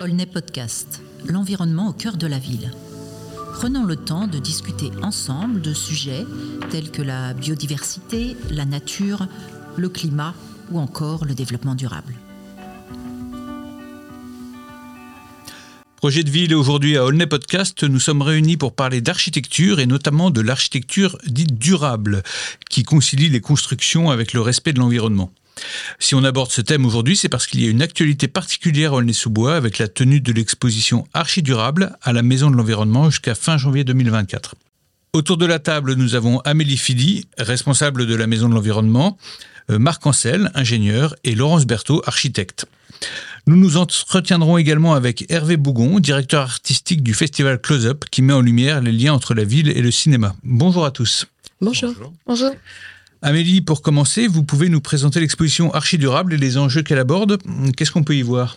Olney 0.00 0.26
Podcast, 0.26 1.02
l'environnement 1.26 1.88
au 1.88 1.92
cœur 1.92 2.16
de 2.16 2.28
la 2.28 2.38
ville. 2.38 2.70
Prenons 3.54 3.84
le 3.84 3.96
temps 3.96 4.28
de 4.28 4.38
discuter 4.38 4.90
ensemble 5.02 5.60
de 5.60 5.74
sujets 5.74 6.24
tels 6.70 6.92
que 6.92 7.02
la 7.02 7.34
biodiversité, 7.34 8.36
la 8.50 8.64
nature, 8.64 9.26
le 9.76 9.88
climat 9.88 10.34
ou 10.70 10.78
encore 10.78 11.24
le 11.24 11.34
développement 11.34 11.74
durable. 11.74 12.14
Projet 15.96 16.22
de 16.22 16.30
ville 16.30 16.54
aujourd'hui 16.54 16.96
à 16.96 17.04
Olney 17.04 17.26
Podcast, 17.26 17.82
nous 17.82 17.98
sommes 17.98 18.22
réunis 18.22 18.56
pour 18.56 18.74
parler 18.74 19.00
d'architecture 19.00 19.80
et 19.80 19.86
notamment 19.86 20.30
de 20.30 20.40
l'architecture 20.40 21.18
dite 21.26 21.58
durable 21.58 22.22
qui 22.70 22.84
concilie 22.84 23.30
les 23.30 23.40
constructions 23.40 24.10
avec 24.10 24.32
le 24.32 24.40
respect 24.40 24.72
de 24.72 24.78
l'environnement. 24.78 25.32
Si 25.98 26.14
on 26.14 26.24
aborde 26.24 26.50
ce 26.50 26.60
thème 26.60 26.86
aujourd'hui, 26.86 27.16
c'est 27.16 27.28
parce 27.28 27.46
qu'il 27.46 27.62
y 27.62 27.66
a 27.66 27.70
une 27.70 27.82
actualité 27.82 28.28
particulière 28.28 28.92
à 28.92 28.96
Aulnay-sous-Bois 28.96 29.56
avec 29.56 29.78
la 29.78 29.88
tenue 29.88 30.20
de 30.20 30.32
l'exposition 30.32 31.06
Archidurable 31.14 31.96
à 32.02 32.12
la 32.12 32.22
Maison 32.22 32.50
de 32.50 32.56
l'Environnement 32.56 33.10
jusqu'à 33.10 33.34
fin 33.34 33.58
janvier 33.58 33.84
2024. 33.84 34.54
Autour 35.14 35.36
de 35.36 35.46
la 35.46 35.58
table, 35.58 35.94
nous 35.94 36.14
avons 36.14 36.40
Amélie 36.40 36.76
Fili, 36.76 37.26
responsable 37.38 38.06
de 38.06 38.14
la 38.14 38.26
Maison 38.26 38.48
de 38.48 38.54
l'Environnement, 38.54 39.16
euh, 39.70 39.78
Marc 39.78 40.06
Ancel, 40.06 40.50
ingénieur, 40.54 41.14
et 41.24 41.34
Laurence 41.34 41.66
Berthaud, 41.66 42.02
architecte. 42.06 42.66
Nous 43.46 43.56
nous 43.56 43.78
entretiendrons 43.78 44.58
également 44.58 44.92
avec 44.94 45.24
Hervé 45.30 45.56
Bougon, 45.56 46.00
directeur 46.00 46.42
artistique 46.42 47.02
du 47.02 47.14
festival 47.14 47.58
Close 47.60 47.86
Up, 47.86 48.04
qui 48.10 48.20
met 48.20 48.34
en 48.34 48.42
lumière 48.42 48.82
les 48.82 48.92
liens 48.92 49.14
entre 49.14 49.34
la 49.34 49.44
ville 49.44 49.70
et 49.70 49.80
le 49.80 49.90
cinéma. 49.90 50.36
Bonjour 50.42 50.84
à 50.84 50.90
tous. 50.90 51.26
Bonjour. 51.60 51.94
Bonjour. 52.26 52.52
Amélie, 53.20 53.60
pour 53.60 53.82
commencer, 53.82 54.28
vous 54.28 54.44
pouvez 54.44 54.68
nous 54.68 54.80
présenter 54.80 55.18
l'exposition 55.18 55.74
Archidurable 55.74 56.34
et 56.34 56.36
les 56.36 56.56
enjeux 56.56 56.82
qu'elle 56.82 57.00
aborde. 57.00 57.38
Qu'est-ce 57.76 57.90
qu'on 57.90 58.04
peut 58.04 58.14
y 58.14 58.22
voir? 58.22 58.56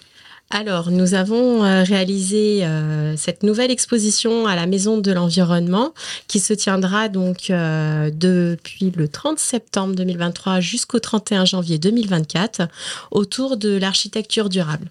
Alors, 0.53 0.91
nous 0.91 1.13
avons 1.13 1.63
euh, 1.63 1.83
réalisé 1.83 2.65
euh, 2.65 3.15
cette 3.15 3.41
nouvelle 3.41 3.71
exposition 3.71 4.47
à 4.47 4.55
la 4.55 4.65
Maison 4.65 4.97
de 4.97 5.11
l'Environnement 5.13 5.93
qui 6.27 6.41
se 6.41 6.53
tiendra 6.53 7.07
donc 7.07 7.49
euh, 7.49 8.11
depuis 8.13 8.91
le 8.93 9.07
30 9.07 9.39
septembre 9.39 9.95
2023 9.95 10.59
jusqu'au 10.59 10.99
31 10.99 11.45
janvier 11.45 11.77
2024 11.77 12.63
autour 13.11 13.55
de 13.55 13.77
l'architecture 13.77 14.49
durable. 14.49 14.89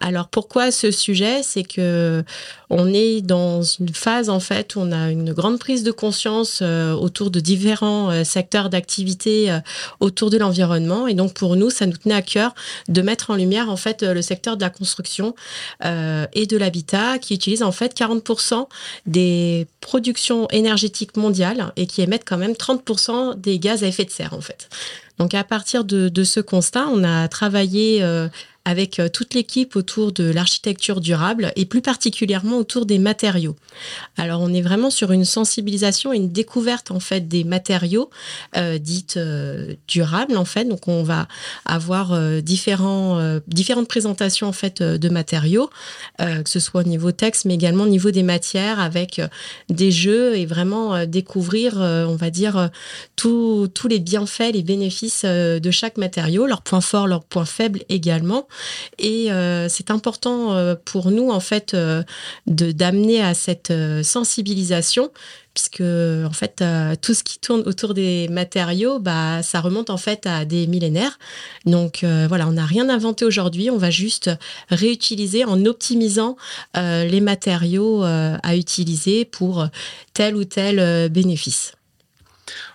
Alors 0.00 0.28
pourquoi 0.28 0.70
ce 0.70 0.90
sujet? 0.90 1.42
C'est 1.42 1.64
que 1.64 2.24
on 2.72 2.90
est 2.92 3.20
dans 3.20 3.62
une 3.62 3.90
phase 3.90 4.30
en 4.30 4.40
fait 4.40 4.74
où 4.74 4.80
on 4.80 4.92
a 4.92 5.10
une 5.10 5.34
grande 5.34 5.58
prise 5.58 5.84
de 5.84 5.92
conscience 5.92 6.60
euh, 6.62 6.92
autour 6.94 7.30
de 7.30 7.38
différents 7.38 8.10
euh, 8.10 8.24
secteurs 8.24 8.70
d'activité 8.70 9.52
euh, 9.52 9.60
autour 10.00 10.30
de 10.30 10.38
l'environnement 10.38 11.06
et 11.06 11.12
donc 11.12 11.34
pour 11.34 11.54
nous 11.54 11.68
ça 11.68 11.84
nous 11.84 11.98
tenait 11.98 12.14
à 12.14 12.22
cœur 12.22 12.54
de 12.88 13.02
mettre 13.02 13.30
en 13.30 13.34
lumière 13.34 13.68
en 13.68 13.76
fait 13.76 14.02
le 14.02 14.22
secteur 14.22 14.56
de 14.56 14.62
la 14.62 14.70
construction 14.70 15.34
et 15.82 16.46
de 16.46 16.56
l'habitat 16.56 17.18
qui 17.18 17.34
utilise 17.34 17.62
en 17.62 17.72
fait 17.72 17.94
40% 17.96 18.66
des 19.06 19.66
productions 19.80 20.48
énergétiques 20.50 21.16
mondiales 21.16 21.72
et 21.76 21.86
qui 21.86 22.00
émettent 22.00 22.24
quand 22.26 22.38
même 22.38 22.52
30% 22.52 23.38
des 23.38 23.58
gaz 23.58 23.84
à 23.84 23.88
effet 23.88 24.04
de 24.04 24.10
serre 24.10 24.32
en 24.32 24.40
fait. 24.40 24.68
Donc 25.18 25.34
à 25.34 25.44
partir 25.44 25.84
de, 25.84 26.08
de 26.08 26.24
ce 26.24 26.40
constat, 26.40 26.86
on 26.88 27.04
a 27.04 27.28
travaillé 27.28 28.02
avec 28.64 28.98
euh, 28.98 29.08
toute 29.08 29.34
l'équipe 29.34 29.76
autour 29.76 30.12
de 30.12 30.24
l'architecture 30.24 31.00
durable 31.00 31.52
et 31.56 31.64
plus 31.64 31.82
particulièrement 31.82 32.58
autour 32.58 32.86
des 32.86 32.98
matériaux. 32.98 33.56
Alors 34.16 34.40
on 34.40 34.52
est 34.52 34.62
vraiment 34.62 34.90
sur 34.90 35.12
une 35.12 35.24
sensibilisation 35.24 36.12
et 36.12 36.16
une 36.16 36.30
découverte 36.30 36.90
en 36.90 37.00
fait 37.00 37.28
des 37.28 37.44
matériaux 37.44 38.10
euh, 38.56 38.78
dites 38.78 39.16
euh, 39.16 39.74
durables 39.88 40.36
en 40.36 40.44
fait. 40.44 40.64
Donc 40.64 40.88
on 40.88 41.02
va 41.02 41.28
avoir 41.64 42.12
euh, 42.12 42.40
différents, 42.40 43.38
différentes 43.46 43.88
présentations 43.88 44.48
en 44.48 44.52
fait 44.52 44.82
de 44.82 45.08
matériaux, 45.08 45.70
que 46.18 46.48
ce 46.48 46.60
soit 46.60 46.82
au 46.82 46.84
niveau 46.84 47.12
texte 47.12 47.44
mais 47.44 47.54
également 47.54 47.84
au 47.84 47.88
niveau 47.88 48.10
des 48.10 48.22
matières 48.22 48.80
avec 48.80 49.20
des 49.68 49.90
jeux 49.90 50.36
et 50.36 50.46
vraiment 50.46 51.06
découvrir, 51.06 51.76
on 51.76 52.16
va 52.16 52.30
dire, 52.30 52.70
tous 53.16 53.88
les 53.88 53.98
bienfaits, 53.98 54.52
les 54.52 54.62
bénéfices 54.62 55.24
de 55.24 55.70
chaque 55.70 55.96
matériau, 55.96 56.46
leurs 56.46 56.62
points 56.62 56.80
forts, 56.80 57.06
leurs 57.06 57.24
points 57.24 57.44
faibles 57.44 57.82
également. 57.88 58.46
Et 58.98 59.32
euh, 59.32 59.68
c'est 59.68 59.90
important 59.90 60.54
euh, 60.54 60.74
pour 60.84 61.10
nous, 61.10 61.30
en 61.30 61.40
fait, 61.40 61.74
euh, 61.74 62.02
de 62.46 62.72
d'amener 62.72 63.22
à 63.22 63.34
cette 63.34 63.72
sensibilisation 64.02 65.10
puisque 65.54 65.82
en 65.82 66.32
fait 66.32 66.64
tout 67.02 67.12
ce 67.12 67.22
qui 67.22 67.38
tourne 67.38 67.60
autour 67.66 67.92
des 67.92 68.26
matériaux 68.28 68.98
bah 68.98 69.42
ça 69.42 69.60
remonte 69.60 69.90
en 69.90 69.98
fait 69.98 70.26
à 70.26 70.46
des 70.46 70.66
millénaires. 70.66 71.18
Donc 71.66 72.04
voilà 72.04 72.48
on 72.48 72.52
n'a 72.52 72.64
rien 72.64 72.88
inventé 72.88 73.26
aujourd'hui. 73.26 73.68
On 73.68 73.76
va 73.76 73.90
juste 73.90 74.30
réutiliser 74.70 75.44
en 75.44 75.66
optimisant 75.66 76.38
les 76.74 77.20
matériaux 77.20 78.02
à 78.02 78.56
utiliser 78.56 79.26
pour 79.26 79.66
tel 80.14 80.36
ou 80.36 80.44
tel 80.44 81.10
bénéfice. 81.10 81.74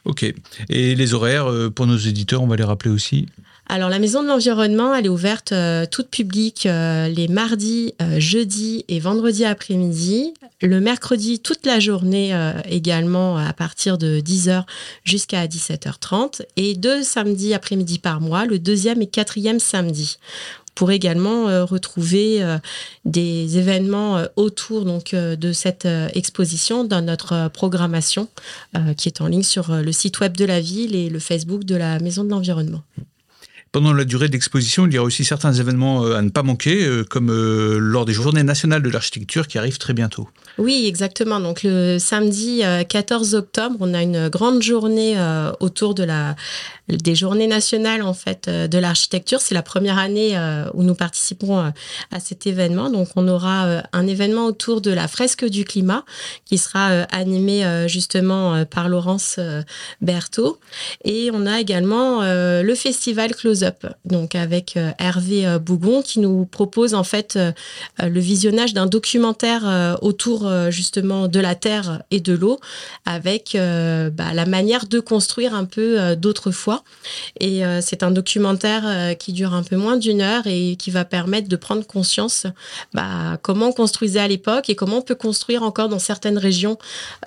Ok. 0.05 0.31
Et 0.69 0.93
les 0.93 1.13
horaires 1.15 1.49
pour 1.73 1.87
nos 1.87 1.97
éditeurs 1.97 2.43
on 2.43 2.47
va 2.47 2.57
les 2.57 2.63
rappeler 2.63 2.91
aussi? 2.91 3.25
Alors 3.69 3.89
la 3.89 3.99
maison 3.99 4.23
de 4.23 4.29
l'environnement, 4.29 4.95
elle 4.95 5.07
est 5.07 5.09
ouverte 5.09 5.51
euh, 5.51 5.85
toute 5.85 6.07
publique 6.07 6.65
euh, 6.65 7.09
les 7.09 7.27
mardis, 7.27 7.93
euh, 8.01 8.17
jeudis 8.17 8.85
et 8.87 8.99
vendredis 9.01 9.43
après-midi. 9.43 10.33
Le 10.61 10.79
mercredi, 10.79 11.39
toute 11.39 11.65
la 11.65 11.79
journée 11.79 12.33
également 12.67 13.37
à 13.37 13.53
partir 13.53 13.97
de 13.97 14.19
10h 14.19 14.63
jusqu'à 15.03 15.45
17h30. 15.45 16.41
Et 16.55 16.75
deux 16.75 17.03
samedis 17.03 17.53
après-midi 17.53 17.99
par 17.99 18.21
mois, 18.21 18.45
le 18.45 18.57
deuxième 18.57 19.01
et 19.01 19.07
quatrième 19.07 19.59
samedi 19.59 20.17
pour 20.73 20.91
également 20.91 21.65
retrouver 21.65 22.43
des 23.05 23.57
événements 23.57 24.23
autour 24.35 24.85
donc 24.85 25.13
de 25.13 25.51
cette 25.51 25.87
exposition 26.13 26.83
dans 26.83 27.01
notre 27.01 27.49
programmation 27.49 28.27
qui 28.95 29.09
est 29.09 29.21
en 29.21 29.27
ligne 29.27 29.43
sur 29.43 29.71
le 29.71 29.91
site 29.91 30.19
web 30.19 30.35
de 30.35 30.45
la 30.45 30.59
ville 30.59 30.95
et 30.95 31.09
le 31.09 31.19
Facebook 31.19 31.65
de 31.65 31.75
la 31.75 31.99
Maison 31.99 32.23
de 32.23 32.29
l'Environnement. 32.29 32.81
Pendant 33.77 33.93
la 33.93 34.05
durée 34.05 34.27
de 34.27 34.33
l'exposition, 34.33 34.87
il 34.87 34.93
y 34.95 34.97
a 34.97 35.03
aussi 35.03 35.23
certains 35.23 35.53
événements 35.53 36.03
euh, 36.03 36.15
à 36.15 36.23
ne 36.23 36.29
pas 36.29 36.41
manquer, 36.41 36.83
euh, 36.83 37.03
comme 37.03 37.29
euh, 37.29 37.77
lors 37.77 38.05
des 38.05 38.13
Journées 38.13 38.41
nationales 38.41 38.81
de 38.81 38.89
l'architecture 38.89 39.47
qui 39.47 39.59
arrivent 39.59 39.77
très 39.77 39.93
bientôt. 39.93 40.27
Oui, 40.57 40.85
exactement. 40.87 41.39
Donc 41.39 41.61
le 41.61 41.99
samedi 41.99 42.63
14 42.89 43.35
octobre, 43.35 43.75
on 43.79 43.93
a 43.93 44.01
une 44.01 44.29
grande 44.29 44.63
journée 44.63 45.15
autour 45.59 45.93
de 45.93 46.01
la 46.01 46.35
des 46.87 47.13
journées 47.13 47.45
nationales 47.45 48.01
en 48.01 48.15
fait 48.15 48.49
de 48.49 48.77
l'architecture. 48.79 49.39
C'est 49.39 49.53
la 49.53 49.61
première 49.61 49.99
année 49.99 50.35
où 50.73 50.81
nous 50.81 50.95
participons 50.95 51.59
à 51.59 52.19
cet 52.19 52.47
événement. 52.47 52.89
Donc 52.89 53.09
on 53.15 53.27
aura 53.27 53.83
un 53.93 54.07
événement 54.07 54.47
autour 54.47 54.81
de 54.81 54.89
la 54.89 55.07
fresque 55.07 55.45
du 55.45 55.63
climat 55.63 56.05
qui 56.45 56.57
sera 56.57 56.87
animé 57.11 57.85
justement 57.87 58.65
par 58.65 58.89
Laurence 58.89 59.39
Berthaud. 60.01 60.57
Et 61.03 61.29
on 61.31 61.45
a 61.45 61.59
également 61.59 62.23
le 62.23 62.73
festival 62.75 63.35
Close 63.35 63.66
Donc 64.05 64.35
avec 64.35 64.77
Hervé 64.99 65.57
Bougon 65.59 66.01
qui 66.01 66.19
nous 66.19 66.45
propose 66.45 66.93
en 66.93 67.03
fait 67.03 67.37
le 67.99 68.19
visionnage 68.19 68.73
d'un 68.73 68.85
documentaire 68.85 69.97
autour 70.01 70.49
justement 70.69 71.27
de 71.27 71.39
la 71.39 71.55
terre 71.55 72.03
et 72.11 72.19
de 72.19 72.33
l'eau 72.33 72.59
avec 73.05 73.51
bah, 73.55 74.33
la 74.33 74.45
manière 74.45 74.87
de 74.87 74.99
construire 74.99 75.53
un 75.53 75.65
peu 75.65 76.15
d'autrefois 76.15 76.83
et 77.39 77.65
euh, 77.65 77.81
c'est 77.81 78.03
un 78.03 78.11
documentaire 78.11 78.83
euh, 78.85 79.13
qui 79.13 79.33
dure 79.33 79.53
un 79.53 79.63
peu 79.63 79.75
moins 79.75 79.97
d'une 79.97 80.21
heure 80.21 80.43
et 80.45 80.75
qui 80.77 80.91
va 80.91 81.05
permettre 81.05 81.47
de 81.47 81.55
prendre 81.55 81.85
conscience 81.85 82.47
bah, 82.93 83.37
comment 83.41 83.67
on 83.67 83.73
construisait 83.73 84.19
à 84.19 84.27
l'époque 84.27 84.69
et 84.69 84.75
comment 84.75 84.97
on 84.97 85.01
peut 85.01 85.15
construire 85.15 85.63
encore 85.63 85.89
dans 85.89 85.99
certaines 85.99 86.37
régions 86.37 86.77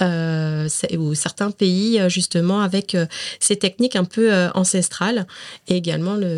euh, 0.02 0.68
ou 0.96 1.14
certains 1.14 1.50
pays 1.50 2.00
justement 2.08 2.60
avec 2.60 2.96
ces 3.38 3.56
techniques 3.56 3.96
un 3.96 4.04
peu 4.04 4.32
ancestrales. 4.54 5.26
Et 5.68 5.76
également 5.76 6.14
le 6.14 6.29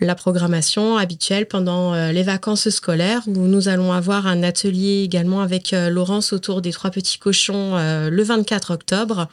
la 0.00 0.14
programmation 0.14 0.96
habituelle 0.96 1.46
pendant 1.46 1.94
les 2.10 2.22
vacances 2.22 2.70
scolaires 2.70 3.22
où 3.26 3.46
nous 3.46 3.68
allons 3.68 3.92
avoir 3.92 4.26
un 4.26 4.42
atelier 4.42 5.02
également 5.04 5.42
avec 5.42 5.72
Laurence 5.72 6.32
autour 6.32 6.62
des 6.62 6.72
trois 6.72 6.90
petits 6.90 7.18
cochons 7.18 7.76
le 7.76 8.22
24 8.22 8.72
octobre 8.72 9.28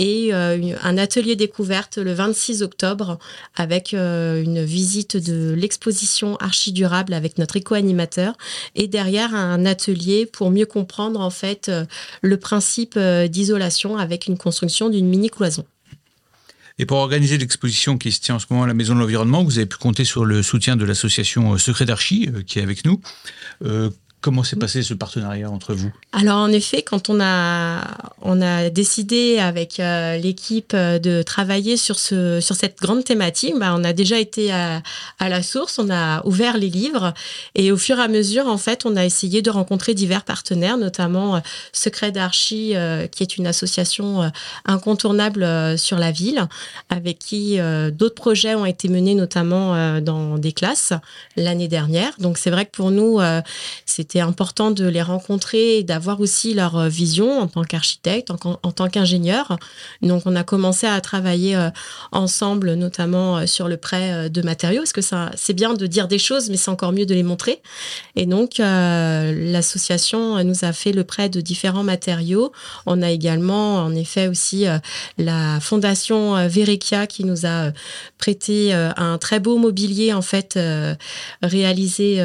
et 0.00 0.32
euh, 0.32 0.74
un 0.82 0.96
atelier 0.96 1.36
découverte 1.36 1.98
le 1.98 2.14
26 2.14 2.62
octobre 2.62 3.18
avec 3.54 3.92
euh, 3.92 4.42
une 4.42 4.64
visite 4.64 5.18
de 5.18 5.52
l'exposition 5.52 6.36
Archidurable 6.36 7.12
avec 7.12 7.36
notre 7.36 7.56
éco-animateur 7.56 8.32
et 8.74 8.88
derrière 8.88 9.34
un 9.34 9.66
atelier 9.66 10.24
pour 10.24 10.50
mieux 10.50 10.64
comprendre 10.64 11.20
en 11.20 11.28
fait 11.28 11.68
euh, 11.68 11.84
le 12.22 12.38
principe 12.38 12.98
d'isolation 12.98 13.98
avec 13.98 14.26
une 14.26 14.38
construction 14.38 14.88
d'une 14.88 15.06
mini 15.06 15.28
cloison. 15.28 15.64
Et 16.80 16.86
pour 16.86 16.96
organiser 16.96 17.36
l'exposition 17.36 17.98
qui 17.98 18.10
se 18.10 18.20
tient 18.22 18.36
en 18.36 18.38
ce 18.38 18.46
moment 18.48 18.62
à 18.62 18.66
la 18.66 18.72
Maison 18.72 18.94
de 18.94 19.00
l'Environnement, 19.00 19.44
vous 19.44 19.58
avez 19.58 19.66
pu 19.66 19.76
compter 19.76 20.06
sur 20.06 20.24
le 20.24 20.42
soutien 20.42 20.76
de 20.76 20.86
l'association 20.86 21.58
Secret 21.58 21.84
d'Archi 21.84 22.30
qui 22.46 22.58
est 22.58 22.62
avec 22.62 22.86
nous. 22.86 23.02
Comment 24.20 24.44
s'est 24.44 24.56
passé 24.56 24.82
ce 24.82 24.92
partenariat 24.92 25.50
entre 25.50 25.72
vous? 25.72 25.90
Alors 26.12 26.36
en 26.36 26.52
effet, 26.52 26.82
quand 26.82 27.08
on 27.08 27.20
a, 27.22 27.80
on 28.20 28.42
a 28.42 28.68
décidé 28.68 29.38
avec 29.38 29.80
euh, 29.80 30.18
l'équipe 30.18 30.72
euh, 30.74 30.98
de 30.98 31.22
travailler 31.22 31.78
sur, 31.78 31.98
ce, 31.98 32.38
sur 32.40 32.54
cette 32.54 32.78
grande 32.78 33.02
thématique, 33.02 33.54
bah, 33.58 33.74
on 33.74 33.82
a 33.82 33.94
déjà 33.94 34.18
été 34.18 34.52
à, 34.52 34.82
la 35.20 35.42
source, 35.42 35.78
on 35.78 35.88
a 35.88 36.22
ouvert 36.26 36.58
les 36.58 36.68
livres 36.68 37.14
et 37.54 37.72
au 37.72 37.78
fur 37.78 37.98
et 37.98 38.02
à 38.02 38.08
mesure, 38.08 38.46
en 38.46 38.58
fait, 38.58 38.84
on 38.84 38.94
a 38.94 39.06
essayé 39.06 39.40
de 39.40 39.48
rencontrer 39.48 39.94
divers 39.94 40.24
partenaires, 40.24 40.76
notamment 40.76 41.36
euh, 41.36 41.40
Secret 41.72 42.12
d'Archi, 42.12 42.74
qui 43.12 43.22
est 43.22 43.36
une 43.38 43.46
association 43.46 44.30
incontournable 44.64 45.78
sur 45.78 45.98
la 45.98 46.10
ville, 46.10 46.46
avec 46.88 47.18
qui 47.18 47.58
d'autres 47.92 48.14
projets 48.14 48.54
ont 48.54 48.66
été 48.66 48.88
menés, 48.88 49.14
notamment 49.14 50.00
dans 50.00 50.38
des 50.38 50.52
classes 50.52 50.92
l'année 51.36 51.68
dernière. 51.68 52.12
Donc 52.18 52.38
c'est 52.38 52.50
vrai 52.50 52.66
que 52.66 52.72
pour 52.72 52.90
nous, 52.90 53.20
c'est 53.86 54.09
c'était 54.10 54.22
important 54.22 54.72
de 54.72 54.88
les 54.88 55.02
rencontrer 55.02 55.78
et 55.78 55.82
d'avoir 55.84 56.20
aussi 56.20 56.52
leur 56.52 56.76
euh, 56.76 56.88
vision 56.88 57.38
en 57.38 57.46
tant 57.46 57.62
qu'architecte, 57.62 58.32
en, 58.32 58.72
tant 58.72 58.88
qu'ingénieur. 58.88 59.56
Donc, 60.02 60.22
on 60.26 60.34
a 60.34 60.42
commencé 60.42 60.88
à 60.88 61.00
travailler 61.00 61.54
euh, 61.54 61.70
ensemble, 62.10 62.74
notamment 62.74 63.38
euh, 63.38 63.46
sur 63.46 63.68
le 63.68 63.76
prêt 63.76 64.28
de 64.28 64.42
matériaux, 64.42 64.80
parce 64.80 64.92
que 64.92 65.00
c'est 65.36 65.52
bien 65.52 65.74
de 65.74 65.86
dire 65.86 66.08
des 66.08 66.18
choses, 66.18 66.50
mais 66.50 66.56
c'est 66.56 66.72
encore 66.72 66.90
mieux 66.90 67.06
de 67.06 67.14
les 67.14 67.22
montrer. 67.22 67.62
Et 68.16 68.26
donc, 68.26 68.54
l'association 68.58 70.42
nous 70.42 70.64
a 70.64 70.72
fait 70.72 70.92
le 70.92 71.04
prêt 71.04 71.28
de 71.28 71.40
différents 71.40 71.84
matériaux. 71.84 72.50
On 72.86 73.02
a 73.02 73.10
également, 73.10 73.76
en 73.76 73.94
effet, 73.94 74.26
aussi 74.26 74.66
la 75.18 75.60
fondation 75.60 76.48
Verekia 76.48 77.06
qui 77.06 77.24
nous 77.24 77.46
a 77.46 77.70
prêté 78.18 78.72
un 78.72 79.18
très 79.18 79.38
beau 79.40 79.56
mobilier, 79.56 80.12
en 80.12 80.22
fait, 80.22 80.58
réalisé 81.42 82.22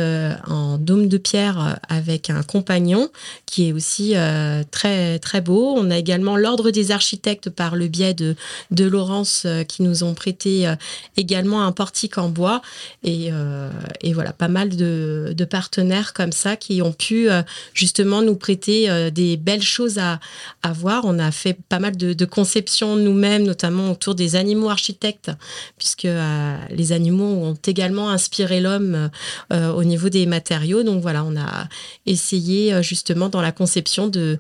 en 0.48 0.78
dôme 0.78 1.08
de 1.08 1.18
pierre 1.18 1.75
avec 1.89 2.30
un 2.30 2.44
compagnon 2.44 3.10
qui 3.45 3.69
est 3.69 3.74
aussi 3.74 4.13
euh, 4.16 4.63
très 4.69 5.19
très 5.19 5.42
beau. 5.42 5.74
On 5.77 5.92
a 5.92 5.98
également 5.98 6.38
l'ordre 6.38 6.72
des 6.72 6.92
architectes 6.92 7.50
par 7.50 7.75
le 7.75 7.88
biais 7.88 8.13
de, 8.13 8.36
de 8.72 8.86
Laurence 8.86 9.44
euh, 9.45 9.63
qui 9.63 9.83
nous 9.83 10.04
ont 10.04 10.13
prêté 10.13 10.68
euh, 10.68 10.75
également 11.18 11.63
un 11.63 11.72
portique 11.72 12.18
en 12.18 12.30
bois 12.30 12.62
et, 13.04 13.30
et 14.01 14.13
voilà 14.13 14.33
pas 14.33 14.48
mal 14.48 14.69
de, 14.75 15.33
de, 15.36 15.45
partenaires 15.45 16.13
comme 16.13 16.31
ça 16.31 16.56
qui 16.56 16.81
ont 16.81 16.92
pu 16.92 17.27
justement 17.74 18.22
nous 18.22 18.36
prêter 18.36 19.12
des 19.12 19.38
belles 19.38 19.62
choses 19.62 19.98
à, 19.98 20.19
à 20.63 20.74
voir. 20.74 21.04
On 21.06 21.19
a 21.19 21.31
fait 21.31 21.57
pas 21.69 21.80
mal 21.80 21.95
de, 21.98 22.13
de 22.13 22.25
conceptions 22.25 22.95
nous-mêmes, 22.95 23.44
notamment 23.44 23.92
autour 23.92 24.16
des 24.16 24.36
animaux 24.36 24.69
architectes, 24.69 25.31
puisque 25.77 26.07
les 26.69 26.92
animaux 26.92 27.45
ont 27.45 27.57
également 27.66 28.10
inspiré 28.10 28.60
l'homme 28.60 29.10
au 29.51 29.83
niveau 29.83 30.10
des 30.10 30.25
matériaux. 30.25 30.83
Donc 30.83 31.01
voilà, 31.01 31.24
on 31.24 31.36
a 31.36 31.64
essayer 32.06 32.73
euh, 32.73 32.81
justement 32.81 33.29
dans 33.29 33.41
la 33.41 33.51
conception 33.51 34.07
de, 34.07 34.39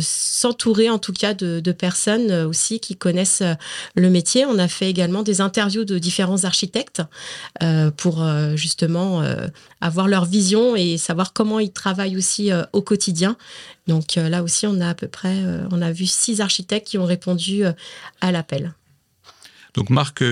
s'entourer 0.00 0.90
en 0.90 0.98
tout 0.98 1.12
cas 1.12 1.34
de, 1.34 1.72
personnes 1.72 2.30
euh, 2.30 2.48
aussi 2.48 2.80
qui 2.80 2.96
connaissent 2.96 3.42
euh, 3.42 3.54
le 3.94 4.10
métier. 4.10 4.44
On 4.44 4.58
a 4.58 4.68
fait 4.68 4.88
également 4.88 5.22
des 5.22 5.40
interviews 5.40 5.84
de 5.84 5.98
différents 5.98 6.44
architectes 6.44 7.02
pour 7.96 8.24
justement 8.54 9.22
avoir 9.80 10.08
leur 10.08 10.24
vision 10.24 10.76
et 10.76 10.98
savoir 10.98 11.32
comment 11.32 11.58
ils 11.58 11.72
travaillent 11.72 12.16
aussi 12.16 12.50
au 12.72 12.82
quotidien. 12.82 13.36
Donc 13.86 14.16
là 14.16 14.42
aussi, 14.42 14.66
on 14.66 14.80
a 14.80 14.90
à 14.90 14.94
peu 14.94 15.08
près, 15.08 15.36
on 15.70 15.82
a 15.82 15.92
vu 15.92 16.06
six 16.06 16.40
architectes 16.40 16.86
qui 16.86 16.98
ont 16.98 17.04
répondu 17.04 17.64
à 18.20 18.32
l'appel. 18.32 18.74
Donc 19.74 19.88
Marc, 19.88 20.22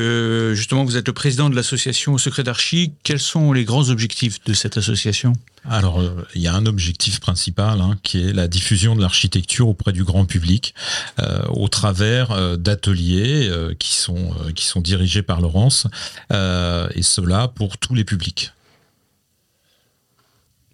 justement, 0.52 0.84
vous 0.84 0.96
êtes 0.96 1.06
le 1.06 1.14
président 1.14 1.48
de 1.48 1.56
l'association 1.56 2.18
Secret 2.18 2.42
d'Archi. 2.42 2.92
Quels 3.04 3.20
sont 3.20 3.52
les 3.52 3.64
grands 3.64 3.88
objectifs 3.88 4.44
de 4.44 4.52
cette 4.52 4.76
association? 4.76 5.32
Alors, 5.68 6.00
euh, 6.00 6.26
il 6.34 6.40
y 6.40 6.46
a 6.46 6.54
un 6.54 6.66
objectif 6.66 7.20
principal 7.20 7.80
hein, 7.80 7.98
qui 8.02 8.22
est 8.22 8.32
la 8.32 8.48
diffusion 8.48 8.96
de 8.96 9.00
l'architecture 9.00 9.68
auprès 9.68 9.92
du 9.92 10.04
grand 10.04 10.24
public 10.24 10.74
euh, 11.18 11.42
au 11.48 11.68
travers 11.68 12.30
euh, 12.30 12.56
d'ateliers 12.56 13.50
qui 13.78 13.94
sont 13.94 14.80
dirigés 14.80 15.22
par 15.22 15.40
Laurence 15.40 15.86
et 16.30 17.02
cela 17.02 17.48
pour 17.48 17.78
tous 17.78 17.94
les 17.94 18.04
publics. 18.04 18.52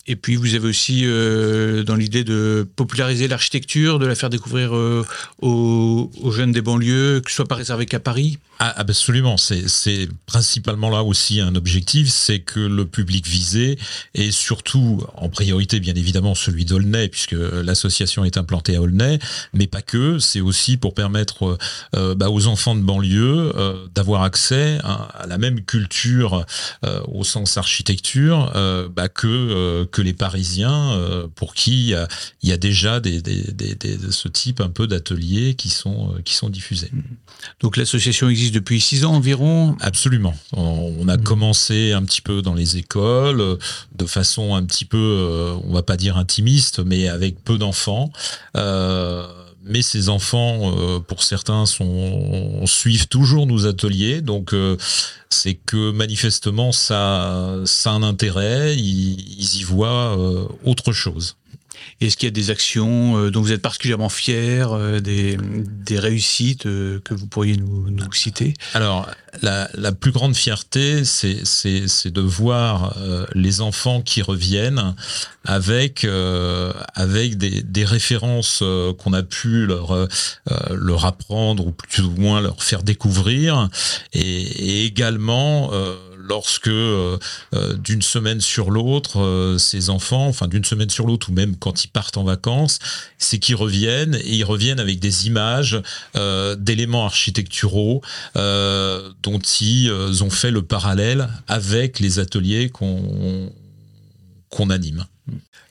Et 0.08 0.16
puis 0.16 0.36
vous 0.36 0.54
avez 0.54 0.68
aussi 0.68 1.02
dans 1.02 1.96
l'idée 1.96 2.24
de 2.24 2.66
populariser 2.76 3.28
l'architecture, 3.28 3.98
de 3.98 4.06
la 4.06 4.14
faire 4.14 4.30
découvrir 4.30 4.72
aux, 4.72 6.10
aux, 6.22 6.30
jeunes 6.30 6.52
des 6.52 6.62
banlieues, 6.62 7.20
que 7.24 7.30
ce 7.30 7.36
soit 7.36 7.48
pas 7.48 7.56
réservé 7.56 7.86
qu'à 7.86 8.00
Paris? 8.00 8.38
Ah, 8.58 8.72
absolument, 8.76 9.36
c'est 9.36 10.08
principalement 10.24 10.88
là 10.88 11.02
aussi 11.02 11.40
un 11.40 11.54
objectif, 11.54 12.08
c'est 12.08 12.38
que 12.38 12.60
le 12.60 12.86
public 12.86 13.26
visé 13.26 13.78
est 14.14 14.30
surtout 14.30 15.04
en 15.14 15.28
priorité 15.28 15.78
bien 15.78 15.94
évidemment 15.94 16.34
celui 16.34 16.64
d'Aulnay 16.64 17.08
puisque 17.08 17.36
l'association 17.36 18.24
est 18.24 18.38
implantée 18.38 18.76
à 18.76 18.80
Aulnay, 18.80 19.18
mais 19.52 19.66
pas 19.66 19.82
que, 19.82 20.18
c'est 20.18 20.40
aussi 20.40 20.78
pour 20.78 20.94
permettre 20.94 21.58
euh, 21.94 22.14
bah, 22.14 22.30
aux 22.30 22.46
enfants 22.46 22.74
de 22.74 22.80
banlieue 22.80 23.52
euh, 23.56 23.86
d'avoir 23.94 24.22
accès 24.22 24.78
à, 24.82 25.26
la 25.28 25.36
même 25.36 25.62
culture 25.62 26.46
euh, 26.84 27.00
au 27.08 27.24
sens 27.24 27.58
architecture 27.58 28.52
bah, 28.94 29.08
que 29.08 29.95
que 29.96 30.02
les 30.02 30.12
Parisiens 30.12 30.98
pour 31.36 31.54
qui 31.54 31.94
il 32.42 32.48
y 32.48 32.52
a 32.52 32.58
déjà 32.58 33.00
des, 33.00 33.22
des, 33.22 33.40
des, 33.52 33.74
des, 33.74 33.98
ce 34.10 34.28
type 34.28 34.60
un 34.60 34.68
peu 34.68 34.86
d'ateliers 34.86 35.54
qui 35.54 35.70
sont 35.70 36.14
qui 36.22 36.34
sont 36.34 36.50
diffusés. 36.50 36.90
Donc 37.60 37.78
l'association 37.78 38.28
existe 38.28 38.54
depuis 38.54 38.80
six 38.80 39.06
ans 39.06 39.14
environ? 39.14 39.76
Absolument. 39.80 40.34
On, 40.52 41.08
a 41.08 41.16
commencé 41.16 41.92
un 41.92 42.02
petit 42.04 42.20
peu 42.20 42.42
dans 42.42 42.54
les 42.54 42.76
écoles, 42.76 43.58
de 43.94 44.06
façon 44.06 44.54
un 44.54 44.64
petit 44.64 44.84
peu, 44.84 44.98
euh, 44.98 45.54
on 45.64 45.72
va 45.72 45.82
pas 45.82 45.96
dire 45.96 46.16
intimiste, 46.16 46.80
mais 46.80 47.08
avec 47.08 47.42
peu 47.42 47.58
d'enfants. 47.58 48.12
Euh, 48.56 49.26
mais 49.66 49.82
ces 49.82 50.08
enfants, 50.08 50.72
euh, 50.78 51.00
pour 51.00 51.22
certains, 51.22 51.64
suivent 52.64 53.08
toujours 53.08 53.46
nos 53.46 53.66
ateliers. 53.66 54.20
Donc, 54.20 54.54
c'est 55.28 55.54
que 55.54 55.90
manifestement, 55.90 56.72
ça, 56.72 57.54
ça 57.64 57.90
a 57.90 57.94
un 57.94 58.02
intérêt. 58.02 58.76
Ils, 58.76 59.60
y 59.60 59.62
voient 59.62 60.16
autre 60.64 60.92
chose. 60.92 61.36
Est-ce 62.00 62.18
qu'il 62.18 62.26
y 62.26 62.28
a 62.28 62.32
des 62.32 62.50
actions 62.50 63.16
euh, 63.16 63.30
dont 63.30 63.40
vous 63.40 63.52
êtes 63.52 63.62
particulièrement 63.62 64.10
fiers, 64.10 64.66
euh, 64.70 65.00
des, 65.00 65.38
réussites 65.98 66.66
euh, 66.66 67.00
que 67.00 67.14
vous 67.14 67.26
pourriez 67.26 67.56
nous, 67.56 68.12
citer? 68.12 68.52
Alors, 68.74 69.08
la, 69.40 69.92
plus 69.92 70.12
grande 70.12 70.36
fierté, 70.36 71.04
c'est 71.04 72.10
de 72.10 72.20
voir 72.20 72.96
les 73.34 73.60
enfants 73.60 74.00
qui 74.00 74.22
reviennent 74.22 74.94
avec, 75.44 76.06
avec 76.94 77.36
des, 77.36 77.84
références 77.84 78.62
qu'on 78.98 79.12
a 79.12 79.22
pu 79.22 79.66
leur, 79.66 80.08
leur 80.70 81.04
apprendre 81.04 81.66
ou 81.66 81.72
plus 81.72 82.02
ou 82.02 82.12
moins 82.12 82.40
leur 82.40 82.62
faire 82.62 82.82
découvrir 82.82 83.68
et, 84.12 84.22
et 84.22 84.86
également 84.86 85.70
lorsque 86.28 86.68
euh, 86.68 87.18
euh, 87.54 87.74
d'une 87.74 88.02
semaine 88.02 88.40
sur 88.40 88.70
l'autre, 88.70 89.20
euh, 89.20 89.58
ces 89.58 89.90
enfants, 89.90 90.26
enfin 90.26 90.48
d'une 90.48 90.64
semaine 90.64 90.90
sur 90.90 91.06
l'autre 91.06 91.30
ou 91.30 91.32
même 91.32 91.56
quand 91.56 91.84
ils 91.84 91.88
partent 91.88 92.16
en 92.16 92.24
vacances, 92.24 92.78
c'est 93.18 93.38
qu'ils 93.38 93.56
reviennent 93.56 94.14
et 94.14 94.34
ils 94.34 94.44
reviennent 94.44 94.80
avec 94.80 95.00
des 95.00 95.26
images 95.26 95.80
d'éléments 96.58 97.04
architecturaux 97.04 98.02
dont 98.34 99.38
ils 99.60 99.90
ont 100.22 100.30
fait 100.30 100.50
le 100.50 100.62
parallèle 100.62 101.28
avec 101.48 102.00
les 102.00 102.18
ateliers 102.18 102.68
qu'on 102.70 103.52
qu'on 104.48 104.70
anime. 104.70 105.04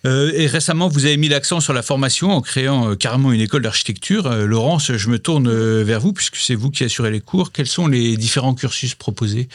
et 0.03 0.48
récemment, 0.48 0.88
vous 0.88 1.06
avez 1.06 1.18
mis 1.18 1.30
l'accent 1.30 1.60
sur 1.60 1.74
la 1.74 1.82
formation 1.82 2.32
en 2.32 2.41
créant 2.41 2.96
carrément 2.96 3.32
une 3.32 3.41
école 3.41 3.63
d'architecture. 3.63 4.30
Laurence, 4.30 4.91
je 4.91 5.10
me 5.10 5.20
tourne 5.20 5.50
vers 5.82 6.00
vous 6.00 6.13
puisque 6.13 6.36
c'est 6.36 6.56
vous 6.56 6.70
qui 6.70 6.84
assurez 6.84 7.12
les 7.12 7.22
cours. 7.22 7.51
Quels 7.51 7.68
sont 7.68 7.88
les 7.88 8.18
différents 8.18 8.53
cursus 8.53 8.96
proposés? 8.96 9.50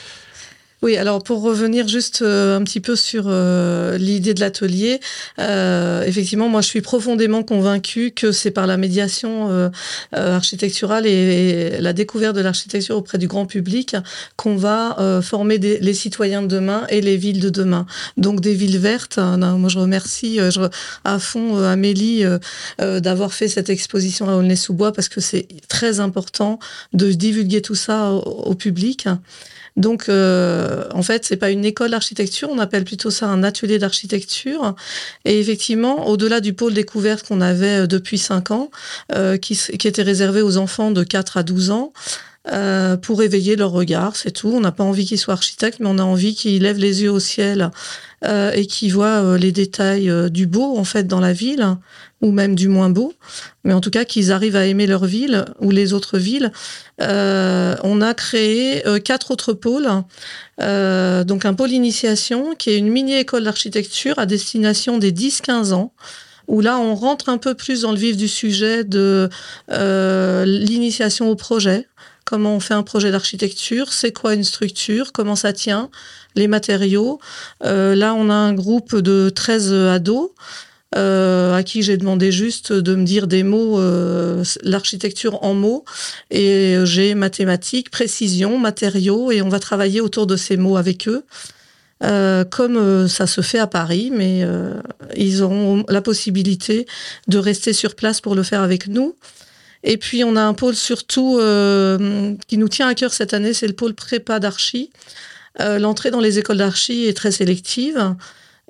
Oui, 0.83 0.97
alors 0.97 1.23
pour 1.23 1.43
revenir 1.43 1.89
juste 1.89 2.23
euh, 2.23 2.57
un 2.57 2.65
petit 2.65 2.81
peu 2.81 2.97
sur 2.97 3.25
euh, 3.27 3.99
l'idée 3.99 4.33
de 4.33 4.41
l'atelier, 4.41 5.01
euh, 5.39 6.03
effectivement, 6.05 6.49
moi 6.49 6.63
je 6.63 6.69
suis 6.69 6.81
profondément 6.81 7.43
convaincue 7.43 8.13
que 8.13 8.33
c'est 8.33 8.51
par 8.51 8.67
la 8.67 8.79
médiation 8.79 9.71
architecturale 10.13 11.07
et, 11.07 11.81
la 11.81 11.93
découverte 11.93 12.35
de 12.35 12.41
l'architecture 12.41 12.97
auprès 12.97 13.19
du 13.19 13.27
grand 13.27 13.45
public 13.45 13.97
qu'on 14.37 14.57
va 14.57 15.21
former 15.23 15.59
les 15.59 15.95
citoyens 15.95 16.43
de 16.43 16.49
demain 16.49 16.87
et 16.89 17.01
les 17.01 17.17
villes 17.17 17.41
de 17.41 17.51
demain. 17.51 17.87
Donc 18.17 18.41
des 18.41 18.55
villes 18.55 18.79
vertes. 18.79 19.19
Hein, 19.19 19.57
moi 19.57 19.69
je 19.69 19.79
remercie 19.79 20.39
à 21.05 21.19
fond 21.19 21.63
Amélie 21.63 22.25
d'avoir 22.79 23.33
fait 23.33 23.49
cette 23.49 23.71
exposition 23.71 24.29
à 24.29 24.35
Aulnay-sous-Bois 24.35 24.93
parce 24.93 25.09
que 25.09 25.21
c'est 25.21 25.47
très 25.69 26.01
important 26.01 26.59
de 26.93 27.13
divulguer 27.13 27.63
tout 27.63 27.75
ça 27.75 28.11
au 28.11 28.55
public. 28.55 29.07
Donc, 29.77 30.09
euh, 30.09 30.85
en 30.93 31.03
fait, 31.03 31.25
c'est 31.25 31.37
pas 31.37 31.51
une 31.51 31.65
école 31.65 31.91
d'architecture, 31.91 32.49
on 32.51 32.59
appelle 32.59 32.85
plutôt 32.85 33.11
ça 33.11 33.27
un 33.27 33.43
atelier 33.43 33.79
d'architecture. 33.79 34.75
Et 35.25 35.41
effectivement, 35.41 36.09
au-delà 36.09 36.41
du 36.41 36.53
pôle 36.53 36.75
découverte 36.75 37.27
qu'on 37.27 37.41
avait 37.41 37.83
euh, 37.83 37.87
depuis 37.87 38.19
5 38.19 38.51
ans, 38.51 38.71
euh, 39.15 39.37
qui, 39.37 39.57
qui, 39.57 39.89
était 39.89 40.03
réservé 40.03 40.43
aux 40.43 40.57
enfants 40.57 40.91
de 40.91 41.03
4 41.03 41.37
à 41.39 41.43
12 41.43 41.71
ans, 41.71 41.93
pour 43.03 43.23
éveiller 43.23 43.55
leur 43.55 43.71
regard, 43.71 44.17
c'est 44.17 44.31
tout. 44.31 44.49
On 44.49 44.61
n'a 44.61 44.73
pas 44.73 44.83
envie 44.83 45.05
qu'ils 45.05 45.19
soient 45.19 45.35
architectes, 45.35 45.79
mais 45.79 45.89
on 45.89 45.99
a 45.99 46.03
envie 46.03 46.35
qu'ils 46.35 46.63
lèvent 46.63 46.79
les 46.79 47.03
yeux 47.03 47.13
au 47.13 47.21
ciel 47.21 47.71
et 48.25 48.67
qu'ils 48.67 48.93
voient 48.93 49.37
les 49.37 49.53
détails 49.53 50.11
du 50.31 50.47
beau 50.47 50.77
en 50.77 50.85
fait 50.85 51.07
dans 51.07 51.21
la 51.21 51.35
ville 51.35 51.77
ou 52.21 52.33
même 52.33 52.55
du 52.55 52.69
moins 52.69 52.91
beau, 52.91 53.15
mais 53.65 53.73
en 53.73 53.81
tout 53.81 53.91
cas 53.91 54.05
qu'ils 54.05 54.31
arrivent 54.31 54.57
à 54.57 54.67
aimer 54.67 54.87
leur 54.87 55.07
ville 55.07 55.47
ou 55.61 55.71
les 55.71 55.93
autres 55.93 56.19
villes. 56.19 56.53
on 56.99 58.01
a 58.03 58.15
créé 58.15 58.83
quatre 59.05 59.31
autres 59.31 59.55
pôles. 59.55 59.89
donc 60.59 61.45
un 61.45 61.55
pôle 61.55 61.71
initiation 61.71 62.55
qui 62.55 62.71
est 62.71 62.79
une 62.79 62.91
mini 62.91 63.15
école 63.15 63.45
d'architecture 63.45 64.19
à 64.19 64.27
destination 64.27 64.99
des 64.99 65.13
10-15 65.13 65.73
ans 65.73 65.93
où 66.51 66.61
là, 66.61 66.79
on 66.79 66.97
rentre 66.97 67.29
un 67.29 67.39
peu 67.39 67.55
plus 67.55 67.83
dans 67.83 67.93
le 67.93 67.97
vif 67.97 68.17
du 68.17 68.27
sujet 68.27 68.83
de 68.83 69.31
euh, 69.71 70.45
l'initiation 70.45 71.31
au 71.31 71.37
projet. 71.37 71.87
Comment 72.25 72.57
on 72.57 72.61
fait 72.61 72.75
un 72.75 72.83
projet 72.83 73.13
d'architecture, 73.13 73.93
c'est 73.93 74.13
quoi 74.13 74.35
une 74.35 74.45
structure, 74.45 75.13
comment 75.13 75.37
ça 75.37 75.53
tient, 75.53 75.91
les 76.35 76.49
matériaux. 76.49 77.21
Euh, 77.65 77.95
là, 77.95 78.15
on 78.15 78.31
a 78.31 78.35
un 78.35 78.53
groupe 78.53 78.97
de 78.97 79.31
13 79.31 79.73
ados. 79.73 80.31
Euh, 80.97 81.55
à 81.55 81.63
qui 81.63 81.83
j'ai 81.83 81.97
demandé 81.97 82.33
juste 82.33 82.73
de 82.73 82.97
me 82.97 83.05
dire 83.05 83.29
des 83.29 83.45
mots, 83.45 83.81
l'architecture 84.63 85.43
en 85.45 85.55
mots, 85.55 85.85
et 86.31 86.77
j'ai 86.85 87.15
mathématiques, 87.15 87.91
précision, 87.91 88.59
matériaux, 88.59 89.31
et 89.31 89.41
on 89.41 89.49
va 89.49 89.61
travailler 89.61 90.01
autour 90.01 90.27
de 90.27 90.37
ces 90.37 90.57
mots 90.57 90.77
avec 90.77 91.07
eux. 91.09 91.25
Euh, 92.03 92.45
comme 92.45 92.79
euh, 92.79 93.09
ça 93.09 93.27
se 93.27 93.43
fait 93.43 93.59
à 93.59 93.67
Paris, 93.67 94.11
mais 94.13 94.41
euh, 94.43 94.81
ils 95.17 95.43
auront 95.43 95.85
la 95.89 96.01
possibilité 96.01 96.87
de 97.29 97.37
rester 97.37 97.75
sur 97.75 97.95
place 97.95 98.23
pour 98.23 98.35
le 98.35 98.43
faire 98.43 98.63
avec 98.63 98.87
nous. 98.87 99.17
Et 99.85 99.99
puis 99.99 100.25
on 100.25 100.35
a 100.37 100.43
un 100.43 100.55
pôle 100.55 100.77
surtout 100.77 101.39
qui 102.47 102.59
nous 102.59 102.69
tient 102.69 102.87
à 102.87 102.95
cœur 102.95 103.15
cette 103.15 103.33
année, 103.33 103.55
c'est 103.55 103.67
le 103.67 103.73
pôle 103.73 103.95
prépa 103.95 104.39
d'archi. 104.39 104.91
L'entrée 105.59 106.11
dans 106.11 106.21
les 106.21 106.39
écoles 106.39 106.59
d'archi 106.59 107.07
est 107.07 107.17
très 107.17 107.31
sélective. 107.31 108.15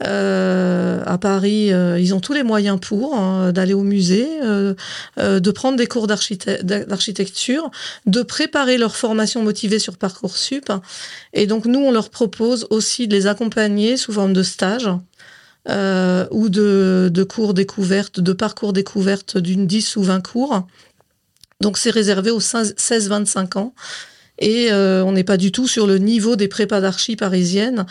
Euh, 0.02 1.02
à 1.04 1.18
Paris, 1.18 1.72
euh, 1.72 1.98
ils 2.00 2.14
ont 2.14 2.20
tous 2.20 2.32
les 2.32 2.42
moyens 2.42 2.78
pour 2.80 3.18
hein, 3.18 3.52
d'aller 3.52 3.74
au 3.74 3.82
musée, 3.82 4.26
euh, 4.42 4.74
de 5.18 5.50
prendre 5.50 5.76
des 5.76 5.86
cours 5.86 6.06
d'architecture, 6.06 7.70
de 8.06 8.22
préparer 8.22 8.78
leur 8.78 8.96
formation 8.96 9.42
motivée 9.42 9.78
sur 9.78 9.96
Parcoursup. 9.96 10.72
Et 11.32 11.46
donc 11.46 11.66
nous, 11.66 11.80
on 11.80 11.92
leur 11.92 12.10
propose 12.10 12.66
aussi 12.70 13.08
de 13.08 13.14
les 13.14 13.26
accompagner 13.26 13.96
sous 13.96 14.12
forme 14.12 14.32
de 14.32 14.42
stage. 14.42 14.88
ou 15.68 16.48
de, 16.48 17.10
de 17.12 17.24
cours 17.24 17.54
découvertes, 17.54 18.20
de 18.20 18.32
parcours 18.32 18.72
découvertes 18.72 19.36
d'une 19.36 19.66
10 19.66 19.96
ou 19.96 20.02
20 20.02 20.26
cours. 20.26 20.66
Donc 21.60 21.76
c'est 21.76 21.90
réservé 21.90 22.30
aux 22.30 22.40
16-25 22.40 23.58
ans. 23.58 23.74
Et 24.40 24.72
on 24.72 25.12
n'est 25.12 25.24
pas 25.24 25.36
du 25.36 25.52
tout 25.52 25.68
sur 25.68 25.86
le 25.86 25.98
niveau 25.98 26.34
des 26.34 26.48
prépas 26.48 26.80
d'archi 26.80 27.14
parisiennes 27.16 27.86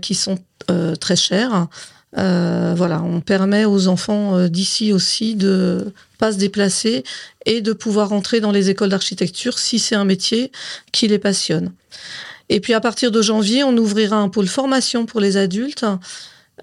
qui 0.00 0.14
sont 0.14 0.38
euh, 0.70 0.96
très 0.96 1.14
cher. 1.14 1.68
Euh, 2.18 2.74
voilà, 2.76 3.02
on 3.02 3.20
permet 3.20 3.64
aux 3.64 3.86
enfants 3.86 4.36
euh, 4.36 4.48
d'ici 4.48 4.92
aussi 4.92 5.36
de 5.36 5.92
pas 6.18 6.32
se 6.32 6.38
déplacer 6.38 7.04
et 7.44 7.60
de 7.60 7.72
pouvoir 7.72 8.12
entrer 8.12 8.40
dans 8.40 8.50
les 8.50 8.70
écoles 8.70 8.88
d'architecture 8.88 9.58
si 9.58 9.78
c'est 9.78 9.94
un 9.94 10.04
métier 10.04 10.50
qui 10.92 11.06
les 11.06 11.20
passionne. 11.20 11.72
Et 12.48 12.58
puis 12.58 12.74
à 12.74 12.80
partir 12.80 13.12
de 13.12 13.22
janvier, 13.22 13.62
on 13.62 13.76
ouvrira 13.76 14.16
un 14.16 14.28
pôle 14.28 14.48
formation 14.48 15.06
pour 15.06 15.20
les 15.20 15.36
adultes 15.36 15.84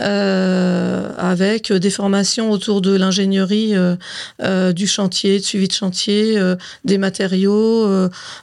euh, 0.02 1.12
avec 1.20 1.72
des 1.72 1.92
formations 1.92 2.50
autour 2.50 2.82
de 2.82 2.96
l'ingénierie 2.96 3.76
euh, 3.76 3.96
euh, 4.42 4.74
du 4.74 4.88
chantier, 4.88 5.38
de 5.38 5.44
suivi 5.44 5.68
de 5.68 5.74
chantier, 5.74 6.40
des 6.84 6.98
matériaux, 6.98 7.88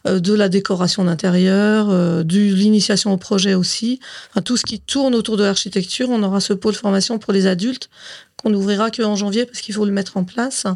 de 0.05 0.35
la 0.35 0.49
décoration 0.49 1.05
d'intérieur, 1.05 1.89
de 1.89 2.39
l'initiation 2.39 3.13
au 3.13 3.17
projet 3.17 3.55
aussi. 3.55 3.99
Enfin, 4.31 4.43
tout 4.43 4.57
ce 4.57 4.65
qui 4.65 4.81
tourne 4.81 5.15
autour 5.15 5.37
de 5.37 5.45
l'architecture, 5.45 6.09
on 6.11 6.23
aura 6.23 6.41
ce 6.41 6.53
pôle 6.53 6.75
formation 6.75 7.19
pour 7.19 7.33
les 7.33 7.47
adultes 7.47 7.91
qu'on 8.37 8.51
n'ouvrira 8.51 8.91
qu'en 8.91 9.17
janvier 9.17 9.45
parce 9.45 9.61
qu'il 9.61 9.75
faut 9.75 9.85
le 9.85 9.93
mettre 9.93 10.17
en 10.17 10.25
place. 10.25 10.67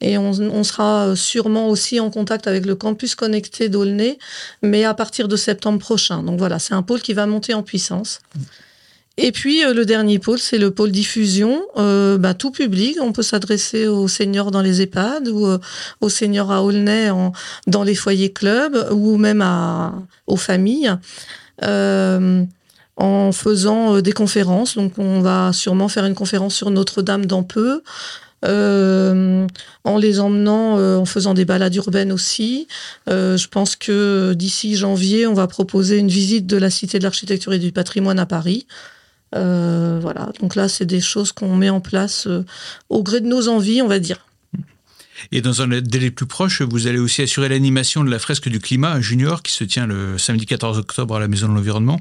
Et 0.00 0.18
on, 0.18 0.32
on, 0.32 0.64
sera 0.64 1.14
sûrement 1.16 1.68
aussi 1.68 2.00
en 2.00 2.10
contact 2.10 2.46
avec 2.46 2.66
le 2.66 2.74
campus 2.74 3.14
connecté 3.14 3.68
d'Aulnay, 3.68 4.18
mais 4.60 4.84
à 4.84 4.92
partir 4.92 5.28
de 5.28 5.36
septembre 5.36 5.78
prochain. 5.78 6.22
Donc 6.22 6.38
voilà, 6.38 6.58
c'est 6.58 6.74
un 6.74 6.82
pôle 6.82 7.00
qui 7.00 7.14
va 7.14 7.26
monter 7.26 7.54
en 7.54 7.62
puissance. 7.62 8.20
Et 9.16 9.30
puis 9.30 9.64
euh, 9.64 9.72
le 9.72 9.84
dernier 9.84 10.18
pôle, 10.18 10.38
c'est 10.38 10.58
le 10.58 10.72
pôle 10.72 10.90
diffusion, 10.90 11.62
euh, 11.76 12.18
bah, 12.18 12.34
tout 12.34 12.50
public. 12.50 12.96
On 13.00 13.12
peut 13.12 13.22
s'adresser 13.22 13.86
aux 13.86 14.08
seniors 14.08 14.50
dans 14.50 14.60
les 14.60 14.82
EHPAD 14.82 15.28
ou 15.28 15.46
euh, 15.46 15.58
aux 16.00 16.08
seniors 16.08 16.50
à 16.50 16.62
Aulnay 16.62 17.10
en, 17.10 17.32
dans 17.68 17.84
les 17.84 17.94
foyers 17.94 18.32
clubs 18.32 18.88
ou 18.90 19.16
même 19.16 19.40
à, 19.40 19.94
aux 20.26 20.36
familles. 20.36 20.92
en 22.96 23.32
faisant 23.32 24.00
des 24.00 24.12
conférences. 24.12 24.76
Donc, 24.76 24.98
on 24.98 25.20
va 25.20 25.52
sûrement 25.52 25.88
faire 25.88 26.04
une 26.04 26.14
conférence 26.14 26.54
sur 26.54 26.70
Notre-Dame 26.70 27.26
dans 27.26 27.42
peu. 27.42 27.82
en 28.44 29.98
les 29.98 30.20
emmenant, 30.20 30.76
en 31.00 31.04
faisant 31.04 31.34
des 31.34 31.44
balades 31.44 31.74
urbaines 31.74 32.12
aussi. 32.12 32.68
je 33.08 33.48
pense 33.48 33.74
que 33.74 34.32
d'ici 34.34 34.76
janvier, 34.76 35.26
on 35.26 35.34
va 35.34 35.46
proposer 35.46 35.98
une 35.98 36.08
visite 36.08 36.46
de 36.46 36.56
la 36.56 36.70
Cité 36.70 36.98
de 36.98 37.04
l'Architecture 37.04 37.52
et 37.52 37.58
du 37.58 37.72
Patrimoine 37.72 38.18
à 38.18 38.26
Paris. 38.26 38.66
Euh, 39.34 39.98
voilà, 40.00 40.30
donc 40.40 40.54
là, 40.54 40.68
c'est 40.68 40.84
des 40.84 41.00
choses 41.00 41.32
qu'on 41.32 41.56
met 41.56 41.70
en 41.70 41.80
place 41.80 42.26
euh, 42.26 42.44
au 42.88 43.02
gré 43.02 43.20
de 43.20 43.26
nos 43.26 43.48
envies, 43.48 43.82
on 43.82 43.88
va 43.88 43.98
dire. 43.98 44.26
Et 45.32 45.40
dans 45.40 45.62
un 45.62 45.68
délai 45.68 46.10
plus 46.10 46.26
proche, 46.26 46.62
vous 46.62 46.86
allez 46.86 46.98
aussi 46.98 47.22
assurer 47.22 47.48
l'animation 47.48 48.04
de 48.04 48.10
la 48.10 48.18
fresque 48.18 48.48
du 48.48 48.60
climat 48.60 49.00
junior 49.00 49.42
qui 49.42 49.52
se 49.52 49.64
tient 49.64 49.86
le 49.86 50.18
samedi 50.18 50.46
14 50.46 50.78
octobre 50.78 51.16
à 51.16 51.20
la 51.20 51.28
Maison 51.28 51.48
de 51.48 51.54
l'Environnement. 51.54 52.00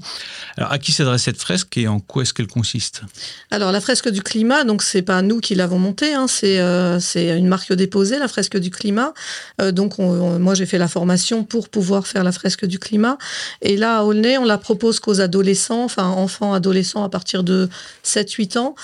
Alors, 0.57 0.71
à 0.71 0.79
qui 0.79 0.91
s'adresse 0.91 1.23
cette 1.23 1.39
fresque 1.39 1.77
et 1.77 1.87
en 1.87 1.99
quoi 1.99 2.23
est-ce 2.23 2.33
qu'elle 2.33 2.47
consiste? 2.47 3.03
Alors, 3.51 3.71
la 3.71 3.81
fresque 3.81 4.09
du 4.09 4.21
climat, 4.21 4.63
donc 4.63 4.83
c'est 4.83 5.01
pas 5.01 5.21
nous 5.21 5.39
qui 5.39 5.55
l'avons 5.55 5.79
montée, 5.79 6.13
hein, 6.13 6.27
c'est 6.27 6.59
euh, 6.59 6.99
une 7.15 7.47
marque 7.47 7.73
déposée, 7.73 8.19
la 8.19 8.27
fresque 8.27 8.57
du 8.57 8.69
climat. 8.69 9.13
Euh, 9.61 9.71
donc, 9.71 9.97
moi, 9.97 10.53
j'ai 10.53 10.65
fait 10.65 10.77
la 10.77 10.87
formation 10.87 11.43
pour 11.43 11.69
pouvoir 11.69 12.07
faire 12.07 12.23
la 12.23 12.31
fresque 12.31 12.65
du 12.65 12.79
climat. 12.79 13.17
Et 13.61 13.77
là, 13.77 13.99
à 13.99 14.03
Aulnay, 14.03 14.37
on 14.37 14.45
la 14.45 14.57
propose 14.57 14.99
qu'aux 14.99 15.21
adolescents, 15.21 15.83
enfin 15.83 16.05
enfants, 16.05 16.53
adolescents 16.53 17.03
à 17.03 17.09
partir 17.09 17.43
de 17.43 17.69
7-8 18.03 18.57
ans. 18.57 18.75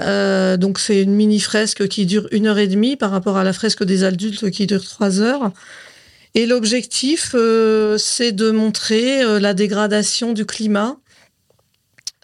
Euh, 0.00 0.56
donc 0.56 0.78
c'est 0.78 1.02
une 1.02 1.14
mini 1.14 1.38
fresque 1.38 1.86
qui 1.88 2.06
dure 2.06 2.26
une 2.30 2.46
heure 2.46 2.58
et 2.58 2.66
demie 2.66 2.96
par 2.96 3.10
rapport 3.10 3.36
à 3.36 3.44
la 3.44 3.52
fresque 3.52 3.84
des 3.84 4.04
adultes 4.04 4.50
qui 4.50 4.66
dure 4.66 4.84
trois 4.84 5.20
heures. 5.20 5.52
Et 6.34 6.46
l'objectif, 6.46 7.32
euh, 7.34 7.98
c'est 7.98 8.32
de 8.32 8.50
montrer 8.50 9.22
euh, 9.22 9.38
la 9.38 9.52
dégradation 9.52 10.32
du 10.32 10.46
climat 10.46 10.96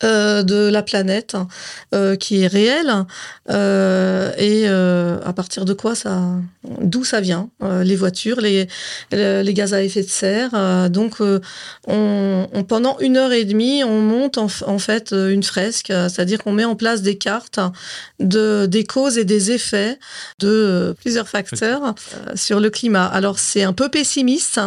euh, 0.05 0.45
de 0.45 0.69
la 0.69 0.85
planète 0.85 1.37
euh, 1.93 2.15
qui 2.15 2.45
est 2.45 2.47
réelle. 2.47 3.05
Euh, 3.51 4.33
et 4.39 4.69
à 4.69 5.33
partir 5.33 5.65
de 5.65 5.73
quoi 5.73 5.95
ça 5.95 6.23
d'où 6.81 7.05
ça 7.05 7.21
vient 7.21 7.49
les 7.61 7.97
voitures 7.97 8.41
les, 8.41 8.69
les 9.11 9.55
gaz 9.55 9.75
à 9.75 9.83
effet 9.83 10.03
de 10.03 10.09
serre. 10.09 10.91
Donc 10.91 11.17
on, 11.87 12.65
pendant 12.69 12.99
une 13.01 13.17
heure 13.17 13.33
et 13.33 13.45
demie 13.45 13.83
on 13.83 14.01
monte 14.01 14.39
en, 14.39 14.49
en 14.67 14.79
fait 14.79 15.13
une 15.13 15.43
fresque. 15.43 15.89
C'est-à-dire 15.89 16.43
qu'on 16.45 16.53
met 16.53 16.65
en 16.65 16.77
place 16.77 17.03
des 17.03 17.17
cartes 17.17 17.61
de 18.21 18.67
des 18.67 18.85
causes 18.85 19.19
et 19.19 19.25
des 19.25 19.51
effets 19.51 19.99
de 20.39 20.95
plusieurs 21.01 21.29
facteurs 21.29 21.95
sur 22.35 22.61
le 22.61 22.71
climat. 22.71 23.07
Alors 23.07 23.39
c'est 23.39 23.63
un 23.63 23.73
peu 23.73 23.89
pessimiste 23.89 24.61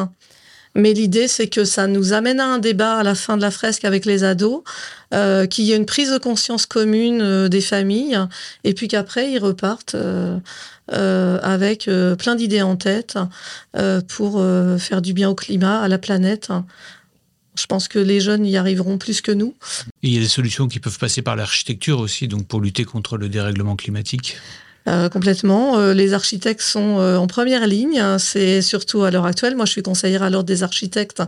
mais 0.75 0.93
l'idée, 0.93 1.27
c'est 1.27 1.47
que 1.47 1.65
ça 1.65 1.87
nous 1.87 2.13
amène 2.13 2.39
à 2.39 2.45
un 2.45 2.57
débat 2.57 2.97
à 2.97 3.03
la 3.03 3.15
fin 3.15 3.35
de 3.35 3.41
la 3.41 3.51
fresque 3.51 3.85
avec 3.85 4.05
les 4.05 4.23
ados, 4.23 4.63
euh, 5.13 5.45
qu'il 5.45 5.65
y 5.65 5.73
ait 5.73 5.77
une 5.77 5.85
prise 5.85 6.11
de 6.11 6.17
conscience 6.17 6.65
commune 6.65 7.21
euh, 7.21 7.49
des 7.49 7.61
familles, 7.61 8.17
et 8.63 8.73
puis 8.73 8.87
qu'après, 8.87 9.31
ils 9.31 9.39
repartent 9.39 9.95
euh, 9.95 10.39
avec 11.41 11.89
plein 12.17 12.35
d'idées 12.35 12.61
en 12.61 12.75
tête 12.75 13.17
pour 14.09 14.43
faire 14.77 15.01
du 15.01 15.13
bien 15.13 15.29
au 15.29 15.35
climat, 15.35 15.79
à 15.79 15.87
la 15.87 15.97
planète. 15.97 16.51
Je 17.57 17.65
pense 17.65 17.87
que 17.87 17.99
les 17.99 18.19
jeunes 18.19 18.45
y 18.45 18.57
arriveront 18.57 18.97
plus 18.97 19.21
que 19.21 19.31
nous. 19.31 19.55
Il 20.01 20.13
y 20.13 20.17
a 20.17 20.19
des 20.19 20.27
solutions 20.27 20.67
qui 20.67 20.79
peuvent 20.79 20.99
passer 20.99 21.21
par 21.21 21.35
l'architecture 21.35 21.99
aussi, 21.99 22.27
donc 22.27 22.47
pour 22.47 22.59
lutter 22.59 22.83
contre 22.83 23.17
le 23.17 23.29
dérèglement 23.29 23.75
climatique. 23.75 24.37
Euh, 24.87 25.09
complètement. 25.09 25.77
Euh, 25.77 25.93
les 25.93 26.13
architectes 26.13 26.61
sont 26.61 26.99
euh, 26.99 27.17
en 27.17 27.27
première 27.27 27.67
ligne. 27.67 28.01
C'est 28.17 28.61
surtout 28.61 29.03
à 29.03 29.11
l'heure 29.11 29.25
actuelle. 29.25 29.55
Moi, 29.55 29.65
je 29.65 29.71
suis 29.71 29.83
conseillère 29.83 30.23
à 30.23 30.29
l'ordre 30.29 30.47
des 30.47 30.63
architectes, 30.63 31.21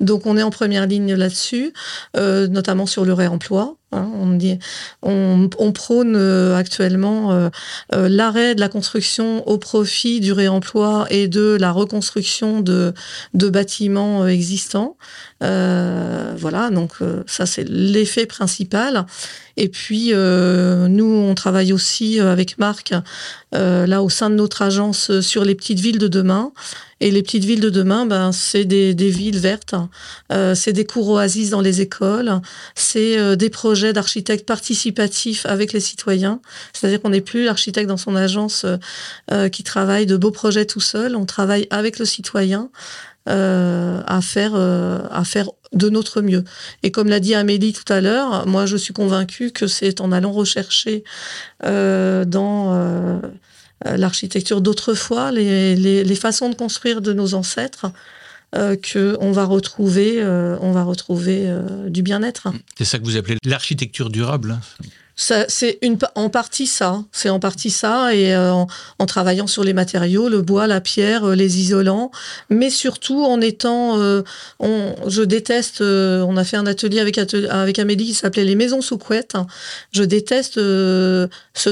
donc 0.00 0.26
on 0.26 0.36
est 0.36 0.42
en 0.42 0.50
première 0.50 0.86
ligne 0.86 1.14
là-dessus, 1.14 1.72
notamment 2.14 2.86
sur 2.86 3.04
le 3.04 3.12
réemploi. 3.12 3.76
Hein, 3.96 4.38
on, 5.02 5.72
prône 5.72 6.16
euh, 6.16 6.56
actuellement 6.56 7.32
euh, 7.32 7.48
euh, 7.94 8.08
l'arrêt 8.08 8.54
de 8.54 8.60
la 8.60 8.68
construction 8.68 9.46
au 9.48 9.58
profit 9.58 10.20
du 10.20 10.32
réemploi 10.32 11.06
et 11.10 11.28
de 11.28 11.56
la 11.58 11.72
reconstruction 11.72 12.60
de 12.60 12.94
bâtiments 13.34 14.26
existants. 14.26 14.96
voilà, 15.40 16.70
donc 16.70 16.92
ça 17.26 17.46
c'est 17.46 17.68
l'effet 17.68 18.26
principal. 18.26 19.06
Et 19.56 19.68
puis 19.68 20.12
nous, 20.12 21.28
on 21.30 21.34
travaille 21.34 21.72
aussi 21.72 22.20
avec 22.20 22.58
Marc 22.58 22.92
là 23.52 24.02
au 24.02 24.10
sein 24.10 24.30
de 24.30 24.34
notre 24.34 24.62
agence 24.62 25.20
sur 25.20 25.44
les 25.44 25.54
petites 25.54 25.80
villes 25.80 25.98
de 25.98 26.08
demain. 26.08 26.52
Et 27.00 27.10
les 27.10 27.22
petites 27.22 27.44
villes 27.44 27.60
de 27.60 27.68
demain, 27.68 28.06
ben, 28.06 28.32
c'est 28.32 28.64
des, 28.64 28.94
des, 28.94 29.10
villes 29.10 29.38
vertes, 29.38 29.74
euh, 30.32 30.54
c'est 30.54 30.72
des 30.72 30.86
cours 30.86 31.10
oasis 31.10 31.50
dans 31.50 31.60
les 31.60 31.82
écoles, 31.82 32.40
c'est 32.74 33.18
euh, 33.18 33.36
des 33.36 33.50
projets 33.50 33.92
d'architectes 33.92 34.46
participatifs 34.46 35.44
avec 35.44 35.74
les 35.74 35.80
citoyens. 35.80 36.40
C'est-à-dire 36.72 37.02
qu'on 37.02 37.10
n'est 37.10 37.20
plus 37.20 37.44
l'architecte 37.44 37.88
dans 37.88 37.98
son 37.98 38.16
agence 38.16 38.64
euh, 39.30 39.48
qui 39.50 39.62
travaille 39.62 40.06
de 40.06 40.16
beaux 40.16 40.30
projets 40.30 40.64
tout 40.64 40.80
seul, 40.80 41.16
on 41.16 41.26
travaille 41.26 41.66
avec 41.70 41.98
le 41.98 42.04
citoyen. 42.06 42.70
à 43.26 44.20
faire 44.22 44.54
à 44.54 45.24
faire 45.24 45.48
de 45.72 45.88
notre 45.90 46.22
mieux. 46.22 46.44
Et 46.84 46.92
comme 46.92 47.08
l'a 47.08 47.18
dit 47.18 47.34
Amélie 47.34 47.72
tout 47.72 47.92
à 47.92 48.00
l'heure, 48.00 48.46
moi 48.46 48.66
je 48.66 48.76
suis 48.76 48.94
convaincue 48.94 49.50
que 49.50 49.66
c'est 49.66 50.00
en 50.00 50.12
allant 50.12 50.30
rechercher 50.30 51.02
dans 51.62 52.72
euh, 52.72 53.18
l'architecture 53.84 54.60
d'autrefois, 54.60 55.32
les, 55.32 56.14
façons 56.14 56.48
de 56.48 56.54
construire 56.54 57.00
de 57.00 57.12
nos 57.12 57.34
ancêtres, 57.34 57.86
euh, 58.54 58.76
qu'on 58.76 59.32
va 59.32 59.44
retrouver, 59.44 60.22
euh, 60.22 60.56
on 60.60 60.72
va 60.72 60.84
retrouver 60.84 61.48
du 61.88 62.02
bien-être. 62.02 62.48
C'est 62.78 62.84
ça 62.84 62.98
que 62.98 63.04
vous 63.04 63.16
appelez 63.16 63.36
l'architecture 63.44 64.10
durable 64.10 64.52
hein 64.52 64.86
c'est 65.16 65.78
une, 65.80 65.96
en 66.14 66.28
partie 66.28 66.66
ça. 66.66 67.02
C'est 67.10 67.30
en 67.30 67.40
partie 67.40 67.70
ça, 67.70 68.14
et 68.14 68.34
euh, 68.34 68.52
en, 68.52 69.06
travaillant 69.06 69.46
sur 69.46 69.64
les 69.64 69.72
matériaux, 69.72 70.28
le 70.28 70.42
bois, 70.42 70.66
la 70.66 70.82
pierre, 70.82 71.24
euh, 71.24 71.34
les 71.34 71.58
isolants, 71.58 72.10
mais 72.50 72.68
surtout 72.68 73.24
en 73.24 73.40
étant. 73.40 73.98
Euh, 73.98 74.22
on, 74.60 74.94
je 75.06 75.22
déteste. 75.22 75.80
on 75.80 76.36
a 76.36 76.44
fait 76.44 76.58
un 76.58 76.66
atelier 76.66 77.00
avec, 77.00 77.18
avec 77.18 77.78
Amélie 77.78 78.06
qui 78.06 78.14
s'appelait 78.14 78.44
les 78.44 78.56
maisons 78.56 78.82
sous 78.82 78.98
couette. 78.98 79.36
Je 79.92 80.02
déteste 80.02 80.56
ce 80.56 81.28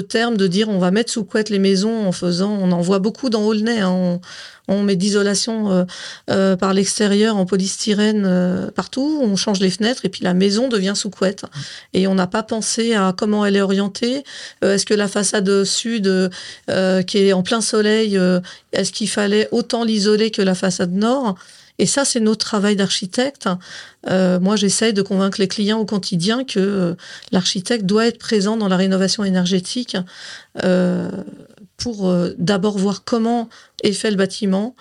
terme 0.09 0.37
de 0.37 0.47
dire 0.47 0.69
on 0.71 0.79
va 0.79 0.91
mettre 0.91 1.13
sous 1.13 1.25
couette 1.25 1.51
les 1.51 1.59
maisons 1.59 2.07
en 2.07 2.13
faisant. 2.13 2.51
On 2.51 2.73
en 2.73 2.81
voit 2.81 2.99
beaucoup 2.99 3.29
dans 3.29 3.43
Aulnay. 3.43 3.81
Hein, 3.81 4.21
met 4.69 4.97
d'isolation 4.97 5.71
euh, 5.71 5.85
euh, 6.31 6.57
par 6.57 6.73
l'extérieur 6.73 7.37
en 7.37 7.47
polystyrène 7.47 8.25
euh, 8.27 8.71
partout, 8.71 9.21
on 9.23 9.37
change 9.37 9.61
les 9.61 9.71
fenêtres 9.71 10.05
et 10.05 10.09
puis 10.09 10.25
la 10.25 10.35
maison 10.35 10.69
devient 10.69 10.95
sous 10.97 11.11
couette. 11.11 11.45
Et 11.93 12.07
on 12.07 12.15
n'a 12.15 12.27
pas 12.27 12.43
pensé 12.43 12.95
à 12.95 13.15
comment 13.17 13.45
elle 13.45 13.57
est 13.57 13.63
orientée. 13.63 14.25
est-ce 14.63 14.87
que 14.87 14.95
la 14.95 15.09
façade 15.09 15.65
sud, 15.65 16.31
qui 17.07 17.19
est 17.19 17.33
en 17.33 17.43
plein 17.43 17.61
soleil, 17.61 18.19
est-ce 18.73 18.93
qu'il 18.93 19.09
fallait 19.09 19.49
autant 19.53 19.85
l'isoler 19.85 20.31
que 20.31 20.43
la 20.43 20.55
façade 20.55 20.93
nord? 20.93 21.37
Et 21.79 21.87
ça, 21.87 22.05
c'est 22.05 22.21
notre 22.21 22.45
travail 22.45 22.77
d'architecte. 22.77 23.49
moi, 24.09 24.57
j'essaye 24.57 24.93
de 24.93 25.03
convaincre 25.03 25.41
les 25.41 25.49
clients 25.49 25.79
au 25.79 25.85
quotidien 25.85 26.45
que 26.45 26.97
l'architecte 27.33 27.85
doit 27.85 28.07
être 28.07 28.19
présent 28.19 28.57
dans 28.57 28.69
la 28.69 28.77
rénovation 28.77 29.25
énergétique 29.25 29.97
pour 31.85 32.09
euh, 32.09 32.31
d'abord 32.39 32.79
voir 32.79 33.05
comment 33.05 33.51
est 33.83 33.93
fait 33.93 34.11
le 34.11 34.17
bâtiment, 34.17 34.75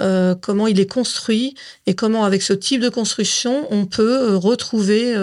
euh, 0.00 0.34
comment 0.34 0.66
il 0.66 0.80
est 0.80 0.90
construit 0.90 1.54
et 1.86 1.94
comment 1.94 2.24
avec 2.24 2.40
ce 2.40 2.54
type 2.54 2.80
de 2.80 2.88
construction 2.88 3.66
on 3.70 3.84
peut 3.84 4.30
euh, 4.30 4.36
retrouver 4.38 5.14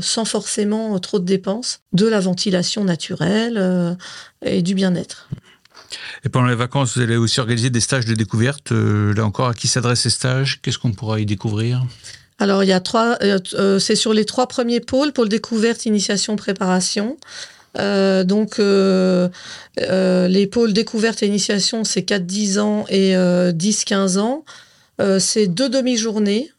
sans 0.00 0.24
forcément 0.24 0.98
trop 0.98 1.18
de 1.18 1.26
dépenses 1.26 1.80
de 1.92 2.06
la 2.06 2.20
ventilation 2.20 2.84
naturelle 2.84 3.98
et 4.42 4.62
du 4.62 4.74
bien-être. 4.74 5.28
Et 6.24 6.30
pendant 6.30 6.46
les 6.46 6.54
vacances, 6.54 6.96
vous 6.96 7.02
allez 7.02 7.16
aussi 7.16 7.40
organiser 7.40 7.68
des 7.68 7.80
stages 7.80 8.06
de 8.06 8.14
découverte. 8.14 8.72
là 8.72 9.24
encore, 9.24 9.48
à 9.48 9.54
qui 9.54 9.68
s'adressent 9.68 10.00
ces 10.00 10.10
stages? 10.10 10.60
Qu'est-ce 10.62 10.78
qu'on 10.78 10.92
pourra 10.92 11.20
y 11.20 11.26
découvrir? 11.26 11.84
Alors, 12.38 12.64
il 12.64 12.68
y 12.68 12.72
a 12.72 12.80
trois, 12.80 13.18
c'est 13.78 13.96
sur 13.96 14.14
les 14.14 14.24
trois 14.24 14.46
premiers 14.46 14.80
pôles, 14.80 15.12
pôle 15.12 15.28
découverte, 15.28 15.84
initiation, 15.84 16.36
préparation. 16.36 17.18
Euh, 17.76 18.24
donc, 18.24 18.58
euh, 18.58 19.28
euh, 19.80 20.28
les 20.28 20.46
pôles 20.46 20.72
découverte 20.72 21.22
et 21.22 21.26
initiation, 21.26 21.84
c'est 21.84 22.02
4-10 22.02 22.58
ans 22.58 22.84
et 22.88 23.14
10-15 23.14 24.18
ans. 24.18 24.44
c'est 25.18 25.46
deux 25.46 25.68
demi-journées. 25.68 26.50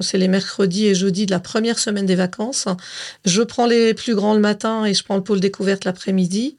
c'est 0.00 0.18
les 0.18 0.28
mercredis 0.28 0.86
et 0.86 0.94
jeudis 0.94 1.26
de 1.26 1.30
la 1.30 1.40
première 1.40 1.78
semaine 1.78 2.06
des 2.06 2.14
vacances. 2.14 2.66
Je 3.24 3.42
prends 3.42 3.66
les 3.66 3.94
plus 3.94 4.14
grands 4.14 4.34
le 4.34 4.40
matin 4.40 4.84
et 4.84 4.94
je 4.94 5.02
prends 5.04 5.16
le 5.16 5.22
pôle 5.24 5.40
découverte 5.40 5.84
l'après-midi. 5.84 6.56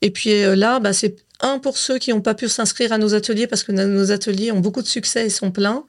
Et 0.00 0.10
puis 0.10 0.30
là, 0.56 0.78
bah, 0.78 0.92
c'est 0.92 1.16
un 1.40 1.58
pour 1.58 1.76
ceux 1.76 1.98
qui 1.98 2.10
n'ont 2.10 2.20
pas 2.20 2.34
pu 2.34 2.48
s'inscrire 2.48 2.92
à 2.92 2.98
nos 2.98 3.14
ateliers 3.14 3.46
parce 3.46 3.64
que 3.64 3.72
nos 3.72 4.12
ateliers 4.12 4.52
ont 4.52 4.60
beaucoup 4.60 4.82
de 4.82 4.88
succès 4.88 5.26
et 5.26 5.30
sont 5.30 5.50
pleins. 5.50 5.84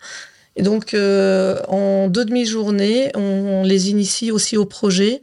Et 0.56 0.64
donc, 0.64 0.94
en 0.96 2.08
deux 2.08 2.26
demi-journées, 2.26 3.12
on, 3.16 3.64
les 3.64 3.92
initie 3.92 4.32
aussi 4.32 4.58
au 4.58 4.66
projet. 4.66 5.22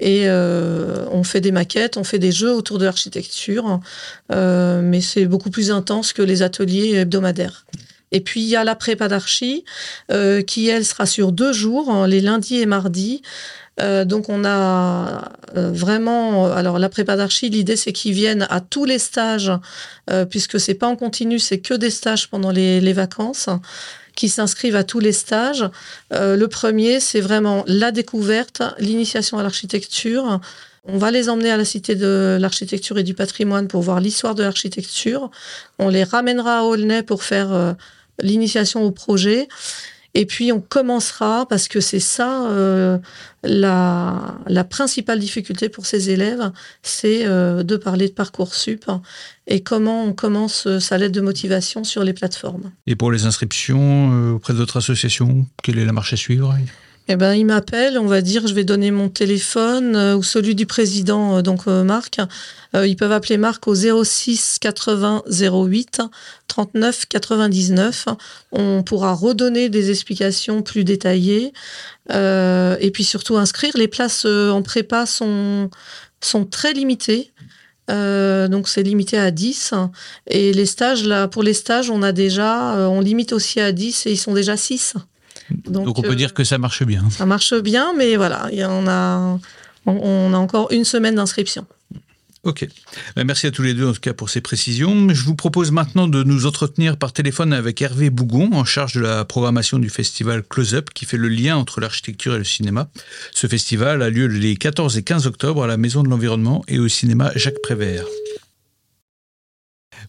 Et 0.00 0.22
euh, 0.24 1.04
on 1.12 1.22
fait 1.22 1.40
des 1.40 1.52
maquettes, 1.52 1.96
on 1.96 2.04
fait 2.04 2.18
des 2.18 2.32
jeux 2.32 2.52
autour 2.52 2.78
de 2.78 2.86
l'architecture, 2.86 3.80
euh, 4.32 4.80
mais 4.82 5.02
c'est 5.02 5.26
beaucoup 5.26 5.50
plus 5.50 5.70
intense 5.70 6.12
que 6.12 6.22
les 6.22 6.42
ateliers 6.42 6.96
hebdomadaires. 6.96 7.66
Et 8.10 8.20
puis 8.20 8.40
il 8.40 8.48
y 8.48 8.56
a 8.56 8.64
la 8.64 8.74
prépa 8.74 9.06
d'archi, 9.06 9.64
euh, 10.10 10.42
qui 10.42 10.68
elle 10.68 10.84
sera 10.84 11.06
sur 11.06 11.30
deux 11.30 11.52
jours, 11.52 11.90
hein, 11.90 12.08
les 12.08 12.20
lundis 12.20 12.60
et 12.60 12.66
mardis. 12.66 13.22
donc 14.04 14.28
on 14.28 14.44
a 14.44 15.32
vraiment, 15.54 16.52
alors 16.52 16.78
la 16.78 16.90
prépa 16.90 17.16
d'archi, 17.16 17.48
l'idée 17.48 17.76
c'est 17.76 17.92
qu'ils 17.92 18.12
viennent 18.12 18.46
à 18.50 18.60
tous 18.60 18.84
les 18.84 18.98
stages, 18.98 19.52
puisque 20.28 20.60
c'est 20.60 20.74
pas 20.74 20.86
en 20.86 20.96
continu, 20.96 21.38
c'est 21.38 21.60
que 21.60 21.72
des 21.72 21.88
stages 21.88 22.28
pendant 22.28 22.50
les, 22.50 22.80
les 22.80 22.92
vacances 22.92 23.48
qui 24.14 24.28
s'inscrivent 24.28 24.76
à 24.76 24.84
tous 24.84 25.00
les 25.00 25.12
stages. 25.12 25.68
Euh, 26.12 26.36
le 26.36 26.48
premier, 26.48 27.00
c'est 27.00 27.20
vraiment 27.20 27.64
la 27.66 27.92
découverte, 27.92 28.62
l'initiation 28.78 29.38
à 29.38 29.42
l'architecture. 29.42 30.40
On 30.84 30.98
va 30.98 31.10
les 31.10 31.28
emmener 31.28 31.50
à 31.50 31.56
la 31.56 31.64
Cité 31.64 31.94
de 31.94 32.38
l'architecture 32.40 32.98
et 32.98 33.02
du 33.02 33.14
patrimoine 33.14 33.68
pour 33.68 33.82
voir 33.82 34.00
l'histoire 34.00 34.34
de 34.34 34.42
l'architecture. 34.42 35.30
On 35.78 35.88
les 35.88 36.04
ramènera 36.04 36.60
à 36.60 36.62
Aulnay 36.62 37.02
pour 37.02 37.22
faire 37.22 37.52
euh, 37.52 37.72
l'initiation 38.22 38.82
au 38.82 38.90
projet. 38.90 39.48
Et 40.14 40.26
puis 40.26 40.52
on 40.52 40.60
commencera, 40.60 41.46
parce 41.46 41.68
que 41.68 41.80
c'est 41.80 42.00
ça 42.00 42.46
euh, 42.48 42.98
la, 43.42 44.38
la, 44.46 44.64
principale 44.64 45.20
difficulté 45.20 45.68
pour 45.68 45.86
ces 45.86 46.10
élèves, 46.10 46.50
c'est 46.82 47.26
euh, 47.26 47.62
de 47.62 47.76
parler 47.76 48.08
de 48.08 48.12
Parcoursup 48.12 48.84
et 49.46 49.62
comment 49.62 50.04
on 50.04 50.12
commence 50.12 50.66
euh, 50.66 50.80
sa 50.80 50.98
lettre 50.98 51.14
de 51.14 51.20
motivation 51.20 51.84
sur 51.84 52.02
les 52.02 52.12
plateformes. 52.12 52.72
Et 52.86 52.96
pour 52.96 53.12
les 53.12 53.24
inscriptions 53.24 54.34
auprès 54.34 54.52
de 54.52 54.58
votre 54.58 54.78
association, 54.78 55.46
quelle 55.62 55.78
est 55.78 55.84
la 55.84 55.92
marche 55.92 56.12
à 56.12 56.16
suivre? 56.16 56.56
Eh 57.12 57.16
ben, 57.16 57.34
il 57.34 57.44
m'appelle, 57.44 57.98
on 57.98 58.06
va 58.06 58.20
dire, 58.20 58.46
je 58.46 58.54
vais 58.54 58.64
donner 58.64 58.90
mon 58.90 59.08
téléphone 59.08 59.96
ou 60.14 60.22
celui 60.22 60.54
du 60.54 60.66
président, 60.66 61.42
donc 61.42 61.66
Marc. 61.66 62.18
ils 62.74 62.96
peuvent 62.96 63.10
appeler 63.10 63.36
Marc 63.36 63.66
au 63.66 63.74
06 63.74 64.58
80 64.60 65.24
08 65.28 66.02
39 66.50 67.06
99. 67.06 68.06
On 68.52 68.82
pourra 68.82 69.14
redonner 69.14 69.68
des 69.68 69.90
explications 69.90 70.62
plus 70.62 70.84
détaillées 70.84 71.52
euh, 72.10 72.76
et 72.80 72.90
puis 72.90 73.04
surtout 73.04 73.36
inscrire. 73.36 73.72
Les 73.76 73.88
places 73.88 74.24
euh, 74.26 74.50
en 74.50 74.62
prépa 74.62 75.06
sont, 75.06 75.70
sont 76.20 76.44
très 76.44 76.72
limitées. 76.72 77.32
Euh, 77.90 78.46
donc 78.46 78.68
c'est 78.68 78.84
limité 78.84 79.18
à 79.18 79.32
10 79.32 79.74
et 80.28 80.52
les 80.52 80.66
stages 80.66 81.04
là 81.04 81.26
pour 81.26 81.42
les 81.42 81.54
stages 81.54 81.90
on 81.90 82.04
a 82.04 82.12
déjà 82.12 82.88
on 82.88 83.00
limite 83.00 83.32
aussi 83.32 83.58
à 83.58 83.72
10 83.72 84.06
et 84.06 84.12
ils 84.12 84.16
sont 84.16 84.32
déjà 84.32 84.56
6 84.56 84.94
donc, 85.66 85.98
on 85.98 86.02
peut 86.02 86.16
dire 86.16 86.34
que 86.34 86.44
ça 86.44 86.58
marche 86.58 86.84
bien 86.84 87.08
ça 87.10 87.26
marche 87.26 87.54
bien 87.54 87.92
mais 87.96 88.16
voilà 88.16 88.48
il 88.52 88.58
y 88.58 88.64
en 88.64 88.86
a 88.86 89.38
on 89.86 90.34
a 90.34 90.36
encore 90.36 90.70
une 90.72 90.84
semaine 90.84 91.16
d'inscription 91.16 91.66
Ok. 92.42 92.66
Ben, 93.16 93.24
merci 93.24 93.46
à 93.46 93.50
tous 93.50 93.62
les 93.62 93.74
deux 93.74 93.86
en 93.86 93.92
tout 93.92 94.00
cas 94.00 94.14
pour 94.14 94.30
ces 94.30 94.40
précisions. 94.40 95.08
Je 95.12 95.24
vous 95.24 95.34
propose 95.34 95.72
maintenant 95.72 96.08
de 96.08 96.22
nous 96.22 96.46
entretenir 96.46 96.96
par 96.96 97.12
téléphone 97.12 97.52
avec 97.52 97.82
Hervé 97.82 98.08
Bougon, 98.08 98.50
en 98.54 98.64
charge 98.64 98.94
de 98.94 99.00
la 99.00 99.26
programmation 99.26 99.78
du 99.78 99.90
festival 99.90 100.42
Close 100.42 100.74
Up, 100.74 100.88
qui 100.94 101.04
fait 101.04 101.18
le 101.18 101.28
lien 101.28 101.58
entre 101.58 101.80
l'architecture 101.80 102.34
et 102.34 102.38
le 102.38 102.44
cinéma. 102.44 102.88
Ce 103.32 103.46
festival 103.46 104.00
a 104.00 104.08
lieu 104.08 104.26
les 104.26 104.56
14 104.56 104.96
et 104.96 105.02
15 105.02 105.26
octobre 105.26 105.64
à 105.64 105.66
la 105.66 105.76
Maison 105.76 106.02
de 106.02 106.08
l'Environnement 106.08 106.64
et 106.66 106.78
au 106.78 106.88
cinéma 106.88 107.30
Jacques 107.36 107.60
Prévert. 107.62 108.06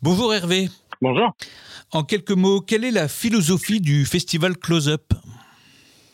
Bonjour 0.01 0.33
Hervé. 0.33 0.69
Bonjour. 1.01 1.35
En 1.91 2.03
quelques 2.03 2.31
mots, 2.31 2.61
quelle 2.61 2.85
est 2.85 2.91
la 2.91 3.09
philosophie 3.09 3.81
du 3.81 4.05
festival 4.05 4.55
Close 4.55 4.87
Up? 4.87 5.13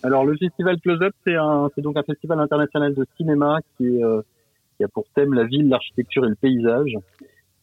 Alors 0.03 0.25
le 0.25 0.37
festival 0.37 0.79
Close 0.79 1.01
Up, 1.01 1.13
c'est 1.25 1.81
donc 1.81 1.97
un 1.97 2.03
festival 2.03 2.39
international 2.39 2.93
de 2.93 3.05
cinéma. 3.17 3.59
Euh, 3.81 4.21
qui 4.77 4.83
a 4.83 4.87
pour 4.87 5.05
thème 5.15 5.33
la 5.33 5.43
ville, 5.43 5.67
l'architecture 5.67 6.25
et 6.25 6.29
le 6.29 6.35
paysage. 6.35 6.93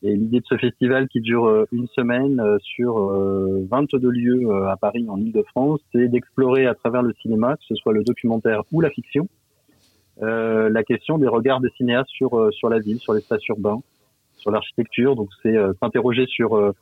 Et 0.03 0.15
l'idée 0.15 0.41
de 0.41 0.47
ce 0.47 0.57
festival 0.59 1.09
qui 1.09 1.21
dure 1.21 1.47
euh, 1.47 1.65
une 1.73 1.87
semaine 1.89 2.39
euh, 2.41 2.59
sur 2.61 2.95
22 3.71 4.07
euh, 4.07 4.11
lieux 4.11 4.67
à 4.67 4.77
Paris, 4.77 5.07
en 5.09 5.19
Ile-de-France, 5.19 5.81
c'est 5.93 6.09
d'explorer 6.09 6.67
à 6.67 6.75
travers 6.75 7.03
le 7.03 7.15
cinéma, 7.23 7.57
que 7.57 7.65
ce 7.69 7.75
soit 7.75 7.95
le 7.95 8.05
documentaire 8.05 8.63
ou 8.71 8.83
la 8.83 8.91
fiction, 8.91 9.29
euh, 10.23 10.69
la 10.69 10.83
question 10.83 11.17
des 11.17 11.29
regards 11.29 11.61
des 11.61 11.71
cinéastes 11.77 12.11
sur 12.11 12.53
sur 12.53 12.69
la 12.69 12.81
ville, 12.81 12.99
sur 12.99 13.15
l'espace 13.15 13.47
urbain, 13.49 13.81
sur 14.37 14.51
l'architecture. 14.51 15.17
Donc 15.17 15.31
c'est 15.43 15.57
s'interroger 15.81 16.27
sur 16.27 16.75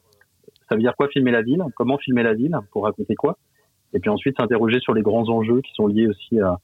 ça 0.68 0.74
veut 0.74 0.80
dire 0.80 0.96
quoi 0.96 1.08
filmer 1.08 1.30
la 1.30 1.42
ville, 1.42 1.62
comment 1.76 1.98
filmer 1.98 2.24
la 2.24 2.34
ville, 2.34 2.58
pour 2.72 2.84
raconter 2.84 3.14
quoi, 3.14 3.36
et 3.94 4.00
puis 4.00 4.10
ensuite 4.10 4.36
s'interroger 4.36 4.80
sur 4.80 4.94
les 4.94 5.02
grands 5.02 5.28
enjeux 5.28 5.60
qui 5.60 5.72
sont 5.74 5.86
liés 5.86 6.06
aussi 6.06 6.40
à, 6.40 6.58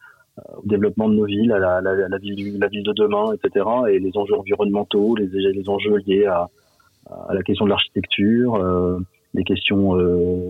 au 0.57 0.67
développement 0.67 1.09
de 1.09 1.15
nos 1.15 1.25
villes, 1.25 1.53
à 1.53 1.59
la, 1.59 1.81
la, 1.81 2.09
la, 2.09 2.19
ville, 2.19 2.59
la 2.59 2.69
ville 2.69 2.83
de 2.83 2.93
demain, 2.93 3.33
etc. 3.33 3.67
Et 3.91 3.99
les 3.99 4.17
enjeux 4.17 4.37
environnementaux, 4.37 5.17
les, 5.17 5.27
les 5.27 5.69
enjeux 5.69 5.97
liés 6.07 6.27
à, 6.27 6.49
à 7.29 7.35
la 7.35 7.43
question 7.43 7.65
de 7.65 7.71
l'architecture, 7.71 8.57
euh, 8.57 8.99
des 9.35 9.45
questions 9.45 9.95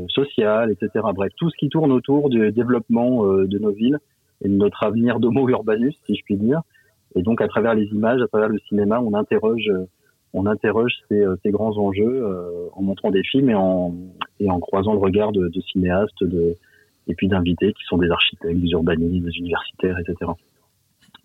sociales, 0.08 0.70
etc. 0.70 1.04
Bref, 1.12 1.32
tout 1.36 1.50
ce 1.50 1.56
qui 1.56 1.68
tourne 1.68 1.90
autour 1.90 2.30
du 2.30 2.52
développement 2.52 3.26
de 3.26 3.58
nos 3.58 3.72
villes 3.72 3.98
et 4.40 4.48
de 4.48 4.54
notre 4.54 4.84
avenir 4.84 5.18
d'homo 5.18 5.48
urbanus, 5.48 5.96
si 6.06 6.14
je 6.14 6.22
puis 6.24 6.36
dire. 6.36 6.60
Et 7.16 7.22
donc, 7.22 7.40
à 7.40 7.48
travers 7.48 7.74
les 7.74 7.86
images, 7.86 8.22
à 8.22 8.28
travers 8.28 8.48
le 8.48 8.58
cinéma, 8.68 9.00
on 9.00 9.14
interroge, 9.14 9.68
on 10.32 10.46
interroge 10.46 10.92
ces, 11.08 11.24
ces 11.42 11.50
grands 11.50 11.76
enjeux 11.76 12.24
en 12.72 12.82
montrant 12.82 13.10
des 13.10 13.24
films 13.24 13.50
et 13.50 13.54
en, 13.56 13.94
et 14.38 14.48
en 14.48 14.60
croisant 14.60 14.92
le 14.92 15.00
regard 15.00 15.32
de, 15.32 15.48
de 15.48 15.60
cinéastes, 15.60 16.22
de, 16.22 16.56
et 17.08 17.14
puis 17.14 17.28
d'invités 17.28 17.72
qui 17.72 17.84
sont 17.88 17.98
des 17.98 18.10
architectes, 18.10 18.60
des 18.60 18.70
urbanistes, 18.70 19.24
des 19.24 19.36
universitaires, 19.38 19.98
etc. 19.98 20.30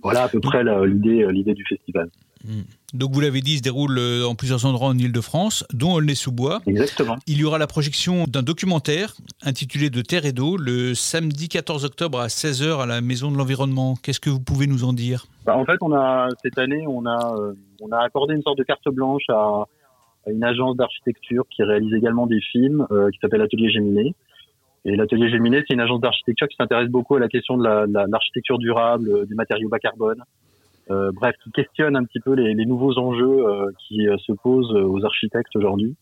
Voilà 0.01 0.23
à 0.23 0.29
peu 0.29 0.39
près 0.39 0.63
l'idée, 0.63 1.25
l'idée 1.31 1.53
du 1.53 1.65
festival. 1.65 2.09
Hmm. 2.45 2.63
Donc 2.93 3.11
vous 3.11 3.21
l'avez 3.21 3.39
dit, 3.39 3.53
il 3.53 3.57
se 3.57 3.61
déroule 3.63 3.97
euh, 3.97 4.27
en 4.27 4.35
plusieurs 4.35 4.65
endroits 4.65 4.89
en 4.89 4.97
Ile-de-France, 4.97 5.65
dont 5.73 5.93
Aulnay-sous-Bois. 5.93 6.61
Exactement. 6.67 7.15
Il 7.25 7.37
y 7.37 7.45
aura 7.45 7.57
la 7.57 7.67
projection 7.67 8.25
d'un 8.27 8.43
documentaire 8.43 9.13
intitulé 9.41 9.89
De 9.89 10.01
terre 10.01 10.25
et 10.25 10.33
d'eau 10.33 10.57
le 10.57 10.93
samedi 10.93 11.47
14 11.47 11.85
octobre 11.85 12.19
à 12.19 12.27
16h 12.27 12.81
à 12.81 12.85
la 12.85 12.99
Maison 13.01 13.31
de 13.31 13.37
l'Environnement. 13.37 13.95
Qu'est-ce 14.03 14.19
que 14.19 14.29
vous 14.29 14.41
pouvez 14.41 14.67
nous 14.67 14.83
en 14.83 14.91
dire? 14.91 15.25
Bah, 15.45 15.57
En 15.57 15.65
fait, 15.65 15.77
on 15.81 15.93
a, 15.93 16.27
cette 16.43 16.57
année, 16.57 16.85
on 16.85 17.05
a, 17.05 17.33
euh, 17.37 17.53
on 17.81 17.91
a 17.91 17.99
accordé 17.99 18.35
une 18.35 18.43
sorte 18.43 18.57
de 18.57 18.63
carte 18.63 18.87
blanche 18.89 19.23
à, 19.29 19.63
une 20.27 20.43
agence 20.43 20.77
d'architecture 20.77 21.45
qui 21.49 21.63
réalise 21.63 21.93
également 21.93 22.27
des 22.27 22.39
films, 22.51 22.85
euh, 22.91 23.09
qui 23.09 23.19
s'appelle 23.19 23.41
Atelier 23.41 23.71
Géminé. 23.71 24.13
Et 24.85 24.95
l'atelier 24.95 25.29
Géminé, 25.29 25.63
c'est 25.67 25.73
une 25.73 25.79
agence 25.79 26.01
d'architecture 26.01 26.47
qui 26.47 26.57
s'intéresse 26.57 26.89
beaucoup 26.89 27.15
à 27.15 27.19
la 27.19 27.29
question 27.29 27.57
de 27.57 27.63
l'architecture 27.63 28.57
la, 28.57 28.63
durable, 28.63 29.09
euh, 29.09 29.25
des 29.25 29.35
matériaux 29.35 29.69
bas 29.69 29.79
carbone. 29.79 30.23
Euh, 30.91 31.11
bref, 31.13 31.35
qui 31.43 31.51
questionne 31.51 31.95
un 31.95 32.03
petit 32.03 32.19
peu 32.19 32.33
les, 32.33 32.53
les 32.53 32.65
nouveaux 32.65 32.97
enjeux 32.97 33.47
euh, 33.47 33.71
qui 33.79 34.07
euh, 34.07 34.17
se 34.17 34.33
posent 34.33 34.73
aux 34.73 35.05
architectes 35.05 35.55
aujourd'hui. 35.55 35.95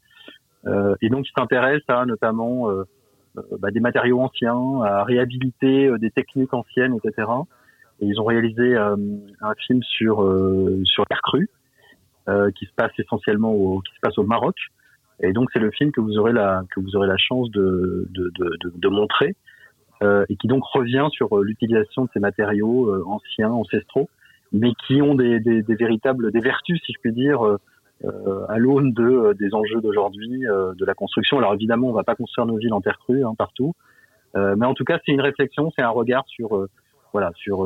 et 1.01 1.09
donc, 1.09 1.25
qui 1.25 1.31
s'intéresse 1.37 1.83
à 1.87 2.05
notamment 2.05 2.69
bah, 3.59 3.71
des 3.71 3.79
matériaux 3.79 4.21
anciens, 4.21 4.81
à 4.83 5.03
réhabiliter 5.03 5.89
des 5.97 6.11
techniques 6.11 6.53
anciennes, 6.53 6.95
etc. 6.97 7.27
Et 7.99 8.05
ils 8.05 8.19
ont 8.21 8.25
réalisé 8.25 8.77
un 8.77 9.53
film 9.65 9.81
sur 9.81 10.17
sur 10.85 11.03
l'air 11.09 11.21
cru, 11.23 11.49
qui 12.55 12.65
se 12.65 12.73
passe 12.75 12.91
essentiellement 12.99 13.51
au, 13.51 13.81
qui 13.81 13.93
se 13.95 13.99
passe 14.01 14.19
au 14.19 14.23
Maroc. 14.23 14.55
Et 15.21 15.33
donc 15.33 15.49
c'est 15.53 15.59
le 15.59 15.71
film 15.71 15.91
que 15.91 16.01
vous 16.01 16.17
aurez 16.17 16.33
la 16.33 16.63
que 16.73 16.79
vous 16.79 16.95
aurez 16.95 17.07
la 17.07 17.17
chance 17.17 17.49
de 17.51 18.07
de, 18.09 18.31
de, 18.37 18.73
de 18.75 18.87
montrer 18.89 19.35
euh, 20.03 20.25
et 20.29 20.35
qui 20.35 20.47
donc 20.47 20.63
revient 20.65 21.07
sur 21.11 21.37
euh, 21.37 21.43
l'utilisation 21.43 22.05
de 22.05 22.09
ces 22.13 22.19
matériaux 22.19 22.89
euh, 22.89 23.03
anciens, 23.05 23.51
ancestraux, 23.51 24.09
mais 24.51 24.71
qui 24.87 25.01
ont 25.01 25.13
des, 25.13 25.39
des, 25.39 25.61
des, 25.61 25.75
véritables 25.75 26.31
des 26.31 26.39
vertus, 26.39 26.81
si 26.83 26.93
je 26.93 26.99
puis 26.99 27.13
dire, 27.13 27.43
euh, 27.43 28.45
à 28.49 28.57
l'aune 28.57 28.93
de 28.93 29.33
des 29.33 29.53
enjeux 29.53 29.79
d'aujourd'hui, 29.79 30.41
de 30.41 30.85
la 30.85 30.95
construction. 30.95 31.37
Alors 31.37 31.53
évidemment, 31.53 31.87
on 31.87 31.93
va 31.93 32.03
pas 32.03 32.15
construire 32.15 32.47
nos 32.47 32.57
villes 32.57 32.73
en 32.73 32.81
terre 32.81 32.97
crue 32.97 33.23
hein, 33.23 33.35
partout, 33.37 33.73
mais 34.33 34.65
en 34.65 34.73
tout 34.73 34.85
cas, 34.85 34.99
c'est 35.05 35.11
une 35.11 35.21
réflexion, 35.21 35.71
c'est 35.75 35.83
un 35.83 35.89
regard 35.89 36.23
sur 36.27 36.67
voilà 37.13 37.29
sur 37.35 37.63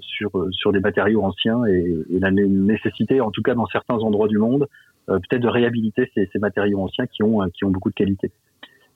sur 0.00 0.30
sur 0.50 0.72
des 0.72 0.80
matériaux 0.80 1.22
anciens 1.22 1.64
et, 1.66 2.04
la 2.10 2.30
nécessité, 2.30 3.20
en 3.20 3.30
tout 3.30 3.42
cas 3.42 3.54
dans 3.54 3.66
certains 3.66 3.96
endroits 3.96 4.28
du 4.28 4.38
monde, 4.38 4.68
euh, 5.08 5.20
peut-être 5.20 5.42
de 5.42 5.48
réhabiliter 5.48 6.10
ces, 6.14 6.28
matériaux 6.38 6.80
anciens 6.80 7.06
qui 7.06 7.22
ont, 7.22 7.40
euh, 7.42 7.46
qui 7.54 7.64
ont 7.64 7.70
beaucoup 7.70 7.90
de 7.90 7.94
qualité. 7.94 8.32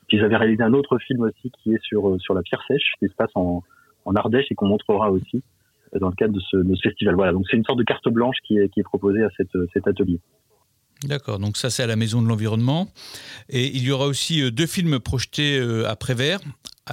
Puis 0.08 0.18
j'avais 0.18 0.36
réalisé 0.36 0.62
un 0.62 0.72
autre 0.72 0.98
film 0.98 1.20
aussi 1.20 1.52
qui 1.62 1.72
est 1.72 1.82
sur, 1.82 2.08
euh, 2.08 2.18
sur 2.18 2.34
la 2.34 2.42
pierre 2.42 2.62
sèche, 2.66 2.94
qui 2.98 3.06
se 3.06 3.14
passe 3.14 3.30
en, 3.36 3.62
en 4.04 4.14
Ardèche 4.16 4.46
et 4.50 4.56
qu'on 4.56 4.66
montrera 4.66 5.10
aussi 5.12 5.42
dans 6.00 6.08
le 6.08 6.14
cadre 6.14 6.34
de 6.34 6.40
ce, 6.40 6.80
festival. 6.82 7.14
Voilà, 7.14 7.32
donc 7.32 7.46
c'est 7.48 7.56
une 7.56 7.64
sorte 7.64 7.78
de 7.78 7.84
carte 7.84 8.08
blanche 8.08 8.36
qui 8.44 8.58
est, 8.58 8.82
proposée 8.82 9.22
à 9.22 9.28
cet 9.36 9.86
atelier. 9.86 10.20
D'accord, 11.04 11.38
donc 11.38 11.56
ça 11.56 11.70
c'est 11.70 11.82
à 11.82 11.86
la 11.86 11.96
Maison 11.96 12.22
de 12.22 12.28
l'Environnement. 12.28 12.88
Et 13.48 13.66
il 13.66 13.82
y 13.82 13.90
aura 13.90 14.06
aussi 14.06 14.52
deux 14.52 14.66
films 14.66 15.00
projetés 15.00 15.60
à 15.86 15.96
Prévert. 15.96 16.38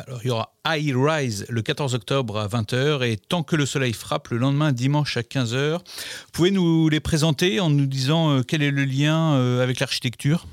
Alors, 0.05 0.19
il 0.23 0.27
y 0.27 0.31
aura 0.31 0.51
High 0.67 0.93
Rise 0.95 1.47
le 1.49 1.63
14 1.63 1.95
octobre 1.95 2.38
à 2.38 2.47
20h 2.47 3.03
et 3.03 3.17
Tant 3.17 3.41
que 3.41 3.55
le 3.55 3.65
soleil 3.65 3.93
frappe 3.93 4.27
le 4.27 4.38
lendemain 4.38 4.71
dimanche 4.71 5.17
à 5.17 5.21
15h. 5.21 5.79
Vous 5.79 6.31
pouvez 6.31 6.51
nous 6.51 6.88
les 6.88 6.99
présenter 6.99 7.60
en 7.60 7.71
nous 7.71 7.88
disant 7.88 8.29
euh, 8.29 8.41
quel 8.47 8.62
est 8.62 8.69
le 8.69 8.83
lien 8.83 9.33
euh, 9.33 9.63
avec 9.63 9.79
l'architecture? 9.79 10.45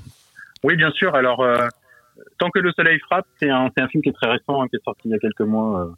Oui, 0.63 0.75
bien 0.75 0.89
sûr. 0.91 1.13
Alors, 1.13 1.41
euh, 1.41 1.67
Tant 2.39 2.49
que 2.49 2.57
le 2.57 2.71
soleil 2.71 2.97
frappe, 2.99 3.27
c'est 3.39 3.49
un, 3.49 3.69
film 3.91 4.01
qui 4.01 4.09
est 4.09 4.13
très 4.13 4.31
récent, 4.31 4.61
hein, 4.61 4.67
qui 4.67 4.77
est 4.77 4.83
sorti 4.83 5.01
il 5.05 5.11
y 5.11 5.13
a 5.13 5.19
quelques 5.19 5.41
mois 5.41 5.95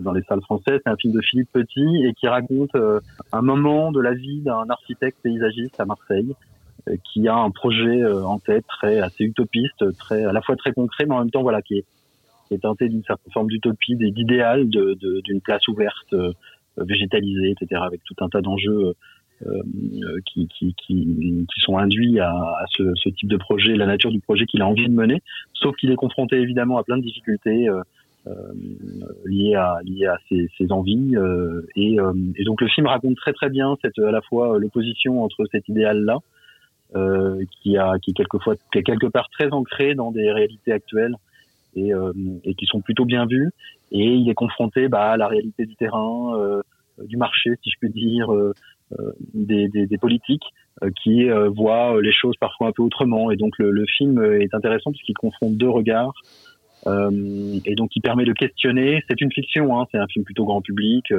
dans 0.00 0.12
les 0.12 0.22
salles 0.22 0.42
françaises. 0.42 0.80
C'est 0.84 0.90
un 0.90 0.96
film 0.96 1.14
de 1.14 1.20
Philippe 1.22 1.50
Petit 1.52 2.04
et 2.04 2.12
qui 2.14 2.26
raconte 2.28 2.70
un 3.32 3.42
moment 3.42 3.92
de 3.92 4.00
la 4.00 4.12
vie 4.14 4.40
d'un 4.40 4.68
architecte 4.68 5.18
paysagiste 5.22 5.78
à 5.80 5.86
Marseille 5.86 6.34
qui 7.04 7.28
a 7.28 7.34
un 7.34 7.50
projet 7.50 8.04
en 8.04 8.38
tête 8.38 8.66
très 8.66 9.00
assez 9.00 9.24
utopiste, 9.24 9.96
très 9.98 10.24
à 10.24 10.32
la 10.32 10.42
fois 10.42 10.56
très 10.56 10.72
concret, 10.72 11.04
mais 11.06 11.14
en 11.14 11.20
même 11.20 11.30
temps 11.30 11.42
voilà 11.42 11.62
qui 11.62 11.78
est 11.78 11.84
qui 12.48 12.54
est 12.54 12.58
teinté 12.58 12.88
d'une 12.88 13.04
certaine 13.04 13.32
forme 13.32 13.48
d'utopie, 13.48 13.96
d'idéal 13.96 14.68
d'une 14.68 15.40
place 15.42 15.66
ouverte, 15.68 16.12
euh, 16.12 16.32
végétalisée, 16.76 17.50
etc., 17.50 17.82
avec 17.84 18.02
tout 18.04 18.14
un 18.20 18.28
tas 18.28 18.40
d'enjeux 18.40 18.94
euh, 19.46 19.46
euh, 19.46 20.18
qui, 20.26 20.48
qui, 20.48 20.74
qui, 20.74 21.46
qui, 21.52 21.60
sont 21.60 21.78
induits 21.78 22.18
à, 22.18 22.30
à 22.30 22.64
ce, 22.76 22.82
ce, 22.96 23.08
type 23.08 23.28
de 23.28 23.36
projet, 23.36 23.76
la 23.76 23.86
nature 23.86 24.10
du 24.10 24.20
projet 24.20 24.46
qu'il 24.46 24.62
a 24.62 24.66
envie 24.66 24.88
de 24.88 24.92
mener, 24.92 25.22
sauf 25.54 25.76
qu'il 25.76 25.90
est 25.90 25.96
confronté 25.96 26.36
évidemment 26.36 26.78
à 26.78 26.82
plein 26.82 26.96
de 26.96 27.02
difficultés 27.02 27.68
euh, 27.68 27.82
liées 29.24 29.54
à, 29.54 29.78
liées 29.84 30.06
à 30.06 30.18
ses, 30.28 30.48
ses 30.58 30.72
envies. 30.72 31.14
Et, 31.76 31.96
et, 32.36 32.44
donc 32.44 32.60
le 32.60 32.68
film 32.68 32.86
raconte 32.86 33.16
très 33.16 33.32
très 33.32 33.48
bien 33.48 33.76
cette, 33.82 33.98
à 33.98 34.10
la 34.10 34.20
fois 34.22 34.58
l'opposition 34.58 35.22
entre 35.22 35.46
cet 35.52 35.68
idéal-là, 35.68 36.18
qui, 37.62 37.76
a, 37.76 37.98
qui, 38.00 38.10
est 38.10 38.14
quelquefois, 38.14 38.56
qui 38.72 38.78
est 38.78 38.82
quelque 38.82 39.06
part 39.06 39.28
très 39.30 39.50
ancré 39.50 39.94
dans 39.94 40.10
des 40.10 40.32
réalités 40.32 40.72
actuelles, 40.72 41.14
et, 41.78 41.92
euh, 41.92 42.12
et, 42.44 42.54
qui 42.54 42.66
sont 42.66 42.80
plutôt 42.80 43.04
bien 43.04 43.26
vus. 43.26 43.50
Et 43.92 44.04
il 44.04 44.28
est 44.28 44.34
confronté 44.34 44.88
bah, 44.88 45.12
à 45.12 45.16
la 45.16 45.28
réalité 45.28 45.66
du 45.66 45.76
terrain, 45.76 46.36
euh, 46.38 46.62
du 47.04 47.16
marché, 47.16 47.50
si 47.62 47.70
je 47.70 47.78
puis 47.80 47.90
dire, 47.90 48.32
euh, 48.32 48.52
des, 49.34 49.98
politiques 50.00 50.44
qui 51.02 51.28
voient 51.28 52.00
les 52.00 52.12
choses 52.12 52.36
parfois 52.40 52.68
un 52.68 52.72
peu 52.72 52.82
autrement. 52.82 53.30
Et 53.30 53.36
donc 53.36 53.58
le, 53.58 53.84
film 53.86 54.22
est 54.40 54.54
intéressant 54.54 54.92
puisqu'il 54.92 55.14
confronte 55.14 55.56
deux 55.56 55.68
regards. 55.68 56.14
Et 56.86 57.74
donc 57.74 57.94
il 57.96 58.00
permet 58.00 58.24
de 58.24 58.32
questionner. 58.32 59.02
C'est 59.08 59.20
une 59.20 59.32
fiction, 59.32 59.78
hein, 59.78 59.86
c'est 59.90 59.98
un 59.98 60.06
film 60.06 60.24
plutôt 60.24 60.44
grand 60.44 60.62
public, 60.62 61.12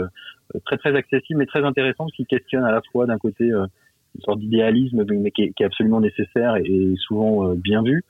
très 0.65 0.77
très 0.77 0.95
accessible, 0.95 1.39
mais 1.39 1.45
très 1.45 1.63
intéressant 1.63 2.05
parce 2.05 2.13
qu'il 2.13 2.25
questionne 2.25 2.63
à 2.63 2.71
la 2.71 2.81
fois 2.91 3.05
d'un 3.05 3.17
côté 3.17 3.45
une 3.45 4.21
sorte 4.23 4.39
d'idéalisme, 4.39 5.03
mais 5.05 5.31
qui 5.31 5.43
est, 5.43 5.63
absolument 5.63 5.99
nécessaire 5.99 6.55
et, 6.55 6.95
souvent 6.97 7.53
bien 7.53 7.83
vu, 7.83 8.03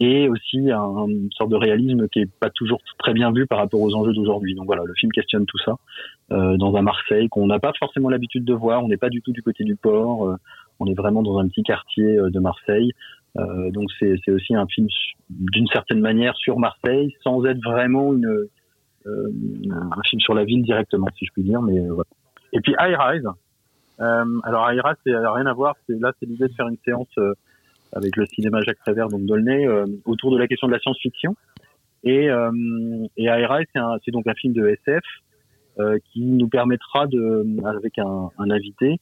et 0.00 0.28
aussi 0.28 0.70
un, 0.70 1.06
une 1.08 1.30
sorte 1.32 1.50
de 1.50 1.56
réalisme 1.56 2.08
qui 2.08 2.20
est 2.20 2.30
pas 2.40 2.50
toujours 2.50 2.80
très 2.98 3.12
bien 3.12 3.32
vu 3.32 3.46
par 3.46 3.58
rapport 3.58 3.80
aux 3.80 3.94
enjeux 3.94 4.12
d'aujourd'hui. 4.12 4.54
Donc 4.54 4.66
voilà, 4.66 4.84
le 4.84 4.94
film 4.94 5.10
questionne 5.12 5.46
tout 5.46 5.58
ça 5.64 5.76
euh, 6.30 6.56
dans 6.56 6.76
un 6.76 6.82
Marseille 6.82 7.28
qu'on 7.28 7.46
n'a 7.46 7.58
pas 7.58 7.72
forcément 7.78 8.08
l'habitude 8.08 8.44
de 8.44 8.54
voir. 8.54 8.84
On 8.84 8.88
n'est 8.88 8.96
pas 8.96 9.08
du 9.08 9.22
tout 9.22 9.32
du 9.32 9.42
côté 9.42 9.64
du 9.64 9.76
port. 9.76 10.28
Euh, 10.28 10.36
on 10.80 10.86
est 10.86 10.94
vraiment 10.94 11.22
dans 11.22 11.38
un 11.38 11.48
petit 11.48 11.62
quartier 11.62 12.16
euh, 12.16 12.30
de 12.30 12.38
Marseille. 12.38 12.92
Euh, 13.36 13.70
donc 13.70 13.90
c'est 13.98 14.30
aussi 14.30 14.54
un 14.54 14.66
film 14.66 14.88
d'une 15.30 15.66
certaine 15.68 16.00
manière 16.00 16.34
sur 16.36 16.58
Marseille, 16.58 17.14
sans 17.22 17.44
être 17.44 17.62
vraiment 17.62 18.14
une, 18.14 18.48
euh, 19.06 19.32
un 19.70 20.02
film 20.08 20.20
sur 20.20 20.34
la 20.34 20.44
ville 20.44 20.62
directement, 20.62 21.08
si 21.18 21.26
je 21.26 21.32
puis 21.32 21.42
dire. 21.42 21.60
Mais 21.62 21.80
voilà. 21.88 22.08
Et 22.52 22.60
puis 22.60 22.74
High 22.78 22.96
Rise. 22.98 23.26
alors 23.98 24.70
High 24.70 24.80
Rise, 24.82 24.96
c'est 25.04 25.14
rien 25.14 25.46
à 25.46 25.52
voir. 25.52 25.74
Là, 25.88 26.12
c'est 26.18 26.26
l'idée 26.26 26.48
de 26.48 26.54
faire 26.54 26.68
une 26.68 26.78
séance 26.84 27.14
avec 27.92 28.16
le 28.16 28.26
cinéma 28.26 28.60
Jacques 28.62 28.78
Prévert, 28.78 29.08
donc 29.08 29.24
Dolnay, 29.24 29.66
euh, 29.66 29.86
autour 30.04 30.30
de 30.32 30.38
la 30.38 30.46
question 30.46 30.66
de 30.66 30.72
la 30.72 30.78
science-fiction. 30.78 31.34
Et, 32.04 32.30
euh, 32.30 32.50
et 33.16 33.26
c'est 34.04 34.10
donc 34.10 34.26
un 34.26 34.34
film 34.34 34.52
de 34.52 34.68
SF 34.68 35.02
euh, 35.80 35.98
qui 36.12 36.22
nous 36.22 36.48
permettra 36.48 37.06
de, 37.06 37.46
avec 37.64 37.98
un, 38.00 38.30
un 38.38 38.50
invité, 38.50 38.98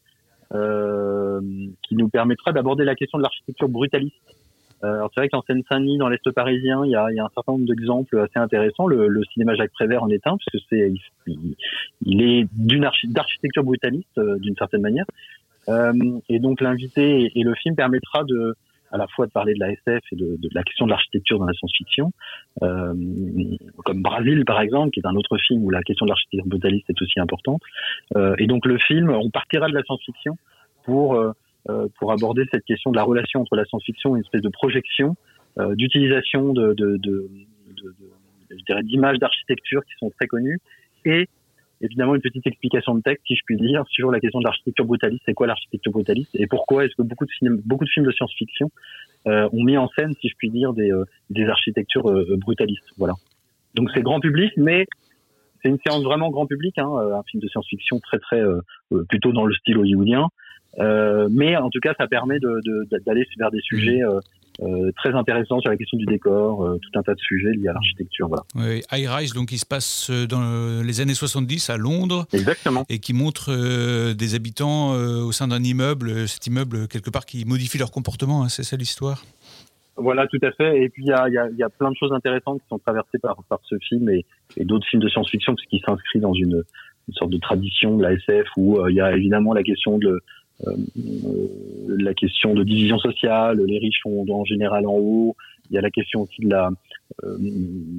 euh, 0.52 1.40
qui 1.88 1.96
nous 1.96 2.10
permettra 2.10 2.52
d'aborder 2.52 2.84
la 2.84 2.94
question 2.94 3.16
de 3.16 3.22
l'architecture 3.22 3.68
brutaliste. 3.68 4.14
Euh, 4.84 4.96
alors 4.96 5.10
c'est 5.14 5.22
vrai 5.22 5.30
qu'en 5.30 5.40
Seine-Saint-Denis, 5.40 5.96
dans 5.96 6.10
l'Est 6.10 6.30
parisien, 6.32 6.84
il 6.84 6.90
y 6.90 6.94
a, 6.94 7.10
y 7.12 7.18
a 7.18 7.24
un 7.24 7.30
certain 7.34 7.52
nombre 7.52 7.64
d'exemples 7.64 8.18
assez 8.18 8.38
intéressants. 8.38 8.86
Le, 8.86 9.08
le, 9.08 9.24
cinéma 9.32 9.54
Jacques 9.54 9.72
Prévert 9.72 10.02
en 10.02 10.10
est 10.10 10.26
un, 10.26 10.36
puisque 10.36 10.66
c'est, 10.68 10.92
il, 11.26 11.56
il, 12.04 12.22
est 12.22 12.46
d'une 12.52 12.86
d'architecture 13.04 13.64
brutaliste 13.64 14.20
d'une 14.40 14.56
certaine 14.56 14.82
manière. 14.82 15.06
et 16.28 16.38
donc 16.40 16.60
l'invité 16.60 17.32
et, 17.34 17.42
le 17.42 17.54
film 17.54 17.74
permettra 17.74 18.24
de 18.24 18.54
à 18.90 18.96
la 18.96 19.06
fois 19.08 19.26
de 19.26 19.32
parler 19.32 19.54
de 19.54 19.60
la 19.60 19.72
SF 19.72 20.02
et 20.12 20.16
de, 20.16 20.36
de 20.36 20.48
la 20.52 20.62
question 20.62 20.86
de 20.86 20.90
l'architecture 20.90 21.38
dans 21.38 21.46
la 21.46 21.52
science-fiction, 21.52 22.12
euh, 22.62 22.94
comme 23.84 24.02
Brasil 24.02 24.44
par 24.44 24.60
exemple, 24.60 24.90
qui 24.90 25.00
est 25.00 25.06
un 25.06 25.16
autre 25.16 25.36
film 25.38 25.64
où 25.64 25.70
la 25.70 25.82
question 25.82 26.06
de 26.06 26.10
l'architecture 26.10 26.46
brutaliste 26.46 26.88
est 26.90 27.02
aussi 27.02 27.20
importante. 27.20 27.62
Euh, 28.16 28.34
et 28.38 28.46
donc 28.46 28.66
le 28.66 28.78
film, 28.78 29.10
on 29.10 29.30
partira 29.30 29.68
de 29.68 29.74
la 29.74 29.82
science-fiction 29.82 30.36
pour 30.84 31.14
euh, 31.14 31.32
euh 31.68 31.88
pour 31.98 32.12
aborder 32.12 32.44
cette 32.50 32.64
question 32.64 32.90
de 32.90 32.96
la 32.96 33.02
relation 33.02 33.40
entre 33.40 33.56
la 33.56 33.64
science-fiction 33.64 34.14
et 34.14 34.18
une 34.18 34.24
espèce 34.24 34.42
de 34.42 34.48
projection, 34.48 35.16
euh, 35.58 35.74
d'utilisation 35.74 36.52
de, 36.52 36.74
de, 36.74 36.96
de, 36.98 37.28
de, 37.82 37.94
je 38.50 38.82
d'images 38.82 39.18
d'architecture 39.18 39.84
qui 39.84 39.94
sont 39.98 40.10
très 40.10 40.26
connues 40.26 40.60
et 41.04 41.28
évidemment 41.80 42.14
une 42.14 42.20
petite 42.20 42.46
explication 42.46 42.94
de 42.94 43.02
texte, 43.02 43.24
si 43.26 43.36
je 43.36 43.42
puis 43.44 43.56
dire, 43.56 43.84
sur 43.88 44.10
la 44.10 44.20
question 44.20 44.40
de 44.40 44.44
l'architecture 44.44 44.84
brutaliste. 44.84 45.22
C'est 45.26 45.34
quoi 45.34 45.46
l'architecture 45.46 45.92
brutaliste 45.92 46.30
et 46.34 46.46
pourquoi 46.46 46.84
est-ce 46.84 46.94
que 46.96 47.02
beaucoup 47.02 47.26
de, 47.26 47.30
films, 47.38 47.60
beaucoup 47.64 47.84
de 47.84 47.90
films 47.90 48.06
de 48.06 48.12
science-fiction 48.12 48.70
ont 49.26 49.64
mis 49.64 49.76
en 49.76 49.88
scène, 49.88 50.12
si 50.20 50.28
je 50.28 50.34
puis 50.36 50.50
dire, 50.50 50.72
des, 50.72 50.90
des 51.30 51.46
architectures 51.46 52.10
brutalistes? 52.38 52.88
Voilà. 52.96 53.14
Donc 53.74 53.90
c'est 53.92 54.02
grand 54.02 54.20
public, 54.20 54.52
mais 54.56 54.86
c'est 55.62 55.68
une 55.68 55.78
séance 55.86 56.02
vraiment 56.04 56.30
grand 56.30 56.46
public, 56.46 56.78
hein, 56.78 56.88
un 56.88 57.22
film 57.24 57.42
de 57.42 57.48
science-fiction 57.48 58.00
très 58.00 58.18
très 58.18 58.42
plutôt 59.08 59.32
dans 59.32 59.44
le 59.44 59.54
style 59.54 59.78
hollywoodien. 59.78 60.28
mais 61.30 61.56
en 61.56 61.70
tout 61.70 61.80
cas, 61.80 61.94
ça 61.98 62.06
permet 62.06 62.38
d'aller 62.38 63.24
de, 63.24 63.38
vers 63.38 63.50
des 63.50 63.60
sujets 63.60 64.00
euh, 64.62 64.90
très 64.96 65.12
intéressant 65.12 65.60
sur 65.60 65.70
la 65.70 65.76
question 65.76 65.98
du 65.98 66.06
décor, 66.06 66.64
euh, 66.64 66.78
tout 66.78 66.98
un 66.98 67.02
tas 67.02 67.14
de 67.14 67.20
sujets 67.20 67.50
liés 67.52 67.68
à 67.68 67.74
l'architecture. 67.74 68.28
Voilà. 68.28 68.44
Oui, 68.54 68.82
High 68.90 69.08
Rise, 69.08 69.34
donc, 69.34 69.52
il 69.52 69.58
se 69.58 69.66
passe 69.66 70.08
euh, 70.10 70.26
dans 70.26 70.82
les 70.82 71.00
années 71.00 71.14
70 71.14 71.68
à 71.70 71.76
Londres. 71.76 72.26
Exactement. 72.32 72.84
Et 72.88 72.98
qui 72.98 73.12
montre 73.12 73.50
des 74.14 74.34
habitants 74.34 74.92
au 74.92 75.32
sein 75.32 75.48
d'un 75.48 75.62
immeuble, 75.62 76.28
cet 76.28 76.46
immeuble, 76.46 76.88
quelque 76.88 77.10
part, 77.10 77.26
qui 77.26 77.44
modifie 77.44 77.78
leur 77.78 77.90
comportement. 77.90 78.42
Hein, 78.42 78.48
c'est 78.48 78.62
ça 78.62 78.76
l'histoire? 78.76 79.22
Voilà, 79.96 80.26
tout 80.26 80.38
à 80.42 80.52
fait. 80.52 80.82
Et 80.82 80.88
puis 80.88 81.04
il 81.04 81.08
y 81.08 81.12
a, 81.12 81.28
y, 81.28 81.38
a, 81.38 81.48
y 81.50 81.62
a, 81.62 81.68
plein 81.68 81.90
de 81.90 81.96
choses 81.96 82.12
intéressantes 82.12 82.60
qui 82.60 82.68
sont 82.68 82.78
traversées 82.78 83.18
par, 83.18 83.36
par 83.48 83.60
ce 83.64 83.76
film 83.88 84.08
et, 84.10 84.24
et 84.56 84.64
d'autres 84.64 84.86
films 84.88 85.02
de 85.02 85.08
science-fiction, 85.08 85.54
puisqu'il 85.54 85.80
s'inscrit 85.80 86.20
dans 86.20 86.34
une, 86.34 86.62
une, 87.08 87.14
sorte 87.14 87.30
de 87.30 87.38
tradition 87.38 87.96
de 87.96 88.02
la 88.02 88.12
SF 88.12 88.46
où 88.56 88.86
il 88.88 88.94
y 88.94 89.00
a 89.00 89.16
évidemment 89.16 89.54
la 89.54 89.62
question 89.62 89.98
de, 89.98 90.08
euh, 90.08 90.20
la 90.64 92.14
question 92.14 92.54
de 92.54 92.64
division 92.64 92.98
sociale, 92.98 93.60
les 93.66 93.78
riches 93.78 94.00
sont 94.02 94.24
en 94.30 94.44
général 94.44 94.86
en 94.86 94.94
haut. 94.94 95.36
Il 95.70 95.74
y 95.74 95.78
a 95.78 95.80
la 95.80 95.90
question 95.90 96.22
aussi 96.22 96.42
de 96.42 96.50
la, 96.50 96.70
euh, 97.24 97.36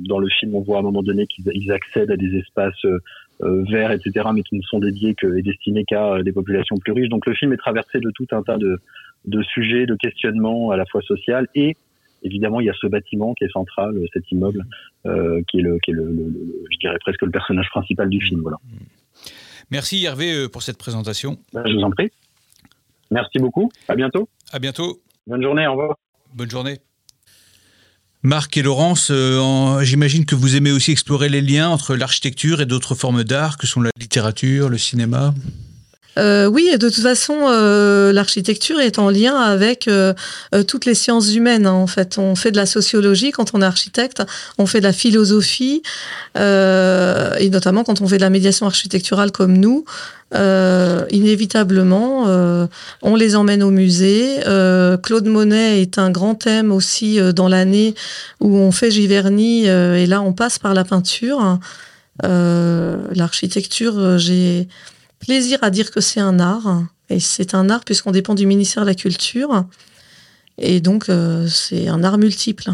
dans 0.07 0.19
le 0.19 0.29
film, 0.29 0.55
on 0.55 0.61
voit 0.61 0.77
à 0.77 0.79
un 0.79 0.83
moment 0.83 1.03
donné 1.03 1.27
qu'ils 1.27 1.71
accèdent 1.71 2.11
à 2.11 2.17
des 2.17 2.37
espaces 2.37 2.85
euh, 2.85 3.63
verts, 3.69 3.91
etc., 3.91 4.27
mais 4.33 4.43
qui 4.43 4.55
ne 4.55 4.61
sont 4.61 4.79
dédiés 4.79 5.15
que 5.15 5.37
et 5.37 5.41
destinés 5.41 5.85
qu'à 5.85 6.21
des 6.23 6.31
populations 6.31 6.77
plus 6.77 6.93
riches. 6.93 7.09
Donc 7.09 7.25
le 7.25 7.33
film 7.33 7.53
est 7.53 7.57
traversé 7.57 7.99
de 7.99 8.11
tout 8.11 8.27
un 8.31 8.43
tas 8.43 8.57
de, 8.57 8.79
de 9.25 9.43
sujets, 9.43 9.85
de 9.85 9.95
questionnements 9.95 10.71
à 10.71 10.77
la 10.77 10.85
fois 10.85 11.01
social 11.01 11.47
et 11.55 11.75
évidemment 12.23 12.59
il 12.59 12.65
y 12.65 12.69
a 12.69 12.73
ce 12.79 12.87
bâtiment 12.87 13.33
qui 13.33 13.43
est 13.43 13.51
central, 13.51 13.93
cet 14.13 14.31
immeuble, 14.31 14.65
euh, 15.05 15.41
qui 15.49 15.59
est 15.59 15.61
le, 15.61 15.77
qui 15.83 15.91
est 15.91 15.93
le, 15.93 16.05
le, 16.05 16.65
je 16.71 16.77
dirais 16.79 16.97
presque 16.99 17.21
le 17.21 17.31
personnage 17.31 17.69
principal 17.69 18.09
du 18.09 18.21
film. 18.21 18.41
Voilà. 18.41 18.57
Merci 19.69 20.05
Hervé 20.05 20.47
pour 20.51 20.63
cette 20.63 20.77
présentation. 20.77 21.37
Ben, 21.53 21.63
je 21.65 21.73
vous 21.73 21.81
en 21.81 21.91
prie. 21.91 22.09
Merci 23.11 23.39
beaucoup. 23.39 23.69
À 23.87 23.95
bientôt. 23.95 24.29
À 24.51 24.59
bientôt. 24.59 25.01
Bonne 25.27 25.41
journée. 25.41 25.67
Au 25.67 25.71
revoir. 25.71 25.97
Bonne 26.33 26.49
journée. 26.49 26.79
Marc 28.23 28.57
et 28.57 28.61
Laurence, 28.61 29.09
euh, 29.11 29.81
j'imagine 29.83 30.25
que 30.25 30.35
vous 30.35 30.55
aimez 30.55 30.71
aussi 30.71 30.91
explorer 30.91 31.29
les 31.29 31.41
liens 31.41 31.69
entre 31.69 31.95
l'architecture 31.95 32.61
et 32.61 32.65
d'autres 32.65 32.95
formes 32.95 33.23
d'art 33.23 33.57
que 33.57 33.67
sont 33.67 33.79
la 33.79 33.91
littérature, 33.99 34.69
le 34.69 34.77
cinéma. 34.77 35.33
Euh, 36.17 36.47
oui, 36.47 36.69
de 36.71 36.89
toute 36.89 37.01
façon, 37.01 37.35
euh, 37.47 38.11
l'architecture 38.11 38.79
est 38.79 38.97
en 38.99 39.09
lien 39.09 39.35
avec 39.35 39.87
euh, 39.87 40.13
toutes 40.67 40.85
les 40.85 40.95
sciences 40.95 41.33
humaines. 41.33 41.67
Hein, 41.67 41.73
en 41.73 41.87
fait, 41.87 42.17
on 42.17 42.35
fait 42.35 42.51
de 42.51 42.57
la 42.57 42.65
sociologie 42.65 43.31
quand 43.31 43.51
on 43.53 43.61
est 43.61 43.65
architecte, 43.65 44.23
on 44.57 44.65
fait 44.65 44.79
de 44.79 44.85
la 44.85 44.93
philosophie, 44.93 45.81
et 46.35 47.49
notamment 47.49 47.83
quand 47.83 48.01
on 48.01 48.07
fait 48.07 48.17
de 48.17 48.21
la 48.21 48.29
médiation 48.29 48.65
architecturale 48.65 49.31
comme 49.31 49.57
nous. 49.57 49.85
inévitablement, 51.11 52.25
on 53.01 53.15
les 53.15 53.35
emmène 53.35 53.63
au 53.63 53.71
musée. 53.71 54.39
Claude 55.03 55.27
Monet 55.27 55.81
est 55.81 55.97
un 55.97 56.09
grand 56.09 56.35
thème 56.35 56.71
aussi 56.71 57.19
dans 57.33 57.47
l'année 57.47 57.95
où 58.39 58.55
on 58.57 58.71
fait 58.71 58.91
Giverny, 58.91 59.65
et 59.65 60.05
là 60.05 60.21
on 60.21 60.33
passe 60.33 60.59
par 60.59 60.73
la 60.73 60.83
peinture. 60.83 61.59
L'architecture, 62.23 64.17
j'ai 64.17 64.67
plaisir 65.19 65.59
à 65.61 65.69
dire 65.69 65.91
que 65.91 66.01
c'est 66.01 66.19
un 66.19 66.39
art. 66.39 66.83
Et 67.09 67.19
c'est 67.19 67.53
un 67.53 67.69
art 67.69 67.83
puisqu'on 67.85 68.11
dépend 68.11 68.35
du 68.35 68.45
ministère 68.45 68.83
de 68.83 68.87
la 68.87 68.95
Culture. 68.95 69.65
Et 70.57 70.81
donc, 70.81 71.09
euh, 71.09 71.47
c'est 71.47 71.87
un 71.87 72.03
art 72.03 72.17
multiple. 72.17 72.71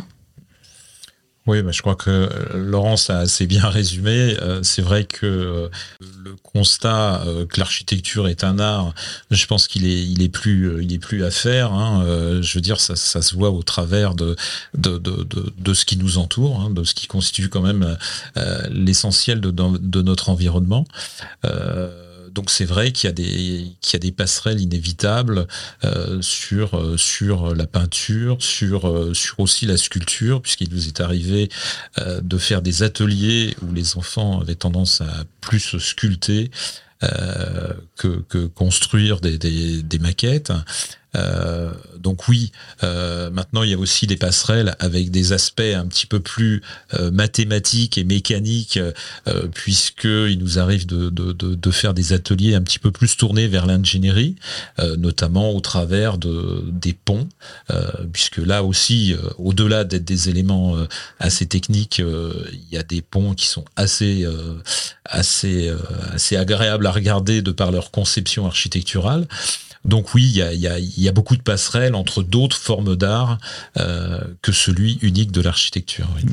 Oui, 1.45 1.61
bah, 1.61 1.71
je 1.73 1.81
crois 1.81 1.95
que 1.95 2.29
Laurence 2.55 3.09
a 3.09 3.17
assez 3.17 3.47
bien 3.47 3.67
résumé. 3.67 4.37
Euh, 4.41 4.63
c'est 4.63 4.81
vrai 4.81 5.03
que 5.03 5.25
euh, 5.25 5.69
le 6.23 6.35
constat 6.41 7.25
que 7.49 7.59
l'architecture 7.59 8.29
est 8.29 8.45
un 8.45 8.59
art, 8.59 8.93
je 9.29 9.45
pense 9.45 9.67
qu'il 9.67 9.85
est, 9.85 10.05
il 10.05 10.21
est 10.23 10.29
plus, 10.29 10.81
il 10.81 10.93
est 10.93 10.99
plus 10.99 11.25
à 11.25 11.31
faire. 11.31 11.73
Hein. 11.73 12.05
je 12.41 12.53
veux 12.53 12.61
dire, 12.61 12.79
ça, 12.79 12.95
ça, 12.95 13.21
se 13.21 13.35
voit 13.35 13.51
au 13.51 13.61
travers 13.61 14.15
de 14.15 14.37
de, 14.73 14.97
de, 14.97 15.25
de, 15.57 15.73
ce 15.73 15.83
qui 15.83 15.97
nous 15.97 16.17
entoure, 16.17 16.61
hein, 16.61 16.69
de 16.69 16.85
ce 16.85 16.93
qui 16.93 17.07
constitue 17.07 17.49
quand 17.49 17.61
même 17.61 17.97
l'essentiel 18.69 19.41
de, 19.41 19.51
de, 19.51 20.01
notre 20.01 20.29
environnement. 20.29 20.85
Euh, 21.43 22.03
donc 22.33 22.49
c'est 22.49 22.65
vrai 22.65 22.91
qu'il 22.91 23.09
y 23.09 23.95
a 23.95 23.99
des 23.99 24.11
passerelles 24.11 24.59
inévitables 24.59 25.47
euh, 25.83 26.21
sur 26.21 26.75
euh, 26.75 26.97
sur 26.97 27.53
la 27.53 27.67
peinture, 27.67 28.37
sur 28.39 28.87
euh, 28.87 29.13
sur 29.13 29.39
aussi 29.39 29.65
la 29.65 29.77
sculpture, 29.77 30.41
puisqu'il 30.41 30.69
nous 30.71 30.87
est 30.87 30.99
arrivé 31.01 31.49
de 31.97 32.37
faire 32.37 32.61
des 32.61 32.83
ateliers 32.83 33.55
où 33.61 33.73
les 33.73 33.97
enfants 33.97 34.41
avaient 34.41 34.55
tendance 34.55 35.01
à 35.01 35.25
plus 35.41 35.77
sculpter 35.77 36.51
que, 37.97 38.45
construire 38.47 39.19
des 39.19 39.99
maquettes. 39.99 40.53
Euh, 41.15 41.71
donc 41.97 42.27
oui, 42.27 42.51
euh, 42.83 43.29
maintenant 43.29 43.63
il 43.63 43.69
y 43.69 43.73
a 43.73 43.77
aussi 43.77 44.07
des 44.07 44.17
passerelles 44.17 44.75
avec 44.79 45.11
des 45.11 45.31
aspects 45.31 45.61
un 45.61 45.85
petit 45.87 46.05
peu 46.05 46.19
plus 46.19 46.61
euh, 46.95 47.11
mathématiques 47.11 47.97
et 47.97 48.03
mécaniques, 48.03 48.77
euh, 49.27 49.47
puisque 49.53 50.03
il 50.05 50.37
nous 50.39 50.59
arrive 50.59 50.85
de, 50.85 51.09
de, 51.09 51.31
de, 51.31 51.55
de, 51.55 51.71
faire 51.71 51.93
des 51.93 52.13
ateliers 52.13 52.55
un 52.55 52.61
petit 52.61 52.79
peu 52.79 52.91
plus 52.91 53.15
tournés 53.15 53.47
vers 53.47 53.65
l'ingénierie, 53.65 54.35
euh, 54.79 54.95
notamment 54.97 55.51
au 55.51 55.61
travers 55.61 56.17
de 56.17 56.63
des 56.67 56.93
ponts, 56.93 57.27
puisque 58.11 58.37
là 58.37 58.63
aussi, 58.63 59.15
au-delà 59.37 59.83
d'être 59.83 60.03
des 60.03 60.29
éléments 60.29 60.75
assez 61.19 61.45
techniques, 61.45 61.99
il 61.99 62.67
y 62.71 62.77
a 62.77 62.83
des 62.83 63.01
ponts 63.01 63.33
qui 63.33 63.47
sont 63.47 63.65
assez 63.75 64.25
assez 65.05 65.71
assez 66.11 66.35
agréables 66.35 66.85
à 66.85 66.91
regarder 66.91 67.41
de 67.41 67.51
par 67.51 67.71
leur 67.71 67.91
conception 67.91 68.45
architecturale. 68.45 69.27
Donc 69.85 70.13
oui, 70.13 70.23
il 70.23 70.35
y 70.35 70.41
a, 70.41 70.53
y, 70.79 71.07
a, 71.07 71.11
beaucoup 71.11 71.35
de 71.35 71.41
passerelles 71.41 71.95
entre 71.95 72.23
d'autres 72.23 72.57
formes 72.57 72.95
d'art 72.95 73.37
euh, 73.77 74.21
que 74.41 74.51
celui 74.51 74.97
unique 75.01 75.31
de 75.31 75.41
l'architecture. 75.41 76.07
Oui. 76.15 76.31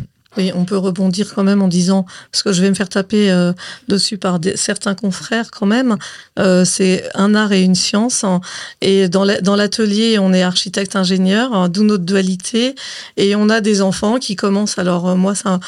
On 0.55 0.65
peut 0.65 0.77
rebondir 0.77 1.35
quand 1.35 1.43
même 1.43 1.61
en 1.61 1.67
disant, 1.67 2.07
parce 2.31 2.45
que 2.45 2.53
je 2.53 2.63
vais 2.63 2.71
me 2.71 2.75
faire 2.75 2.89
taper 2.89 3.33
euh, 3.33 3.53
dessus 3.89 4.17
par 4.17 4.39
certains 4.55 4.95
confrères 4.95 5.51
quand 5.51 5.67
même, 5.67 5.97
euh, 6.39 6.65
c'est 6.65 7.09
un 7.15 7.35
art 7.35 7.51
et 7.51 7.63
une 7.63 7.75
science. 7.75 8.23
Hein, 8.23 8.41
et 8.81 9.09
dans 9.09 9.25
l'atelier, 9.25 10.21
on 10.21 10.33
est 10.33 10.43
architecte-ingénieur, 10.43 11.53
hein, 11.53 11.69
d'où 11.69 11.83
notre 11.83 12.05
dualité. 12.05 12.77
Et 13.17 13.35
on 13.35 13.49
a 13.49 13.61
des 13.61 13.83
enfants 13.83 14.19
qui 14.19 14.37
commencent, 14.37 14.79
alors 14.79 15.09
euh, 15.09 15.15
moi, 15.17 15.35
ça, 15.35 15.59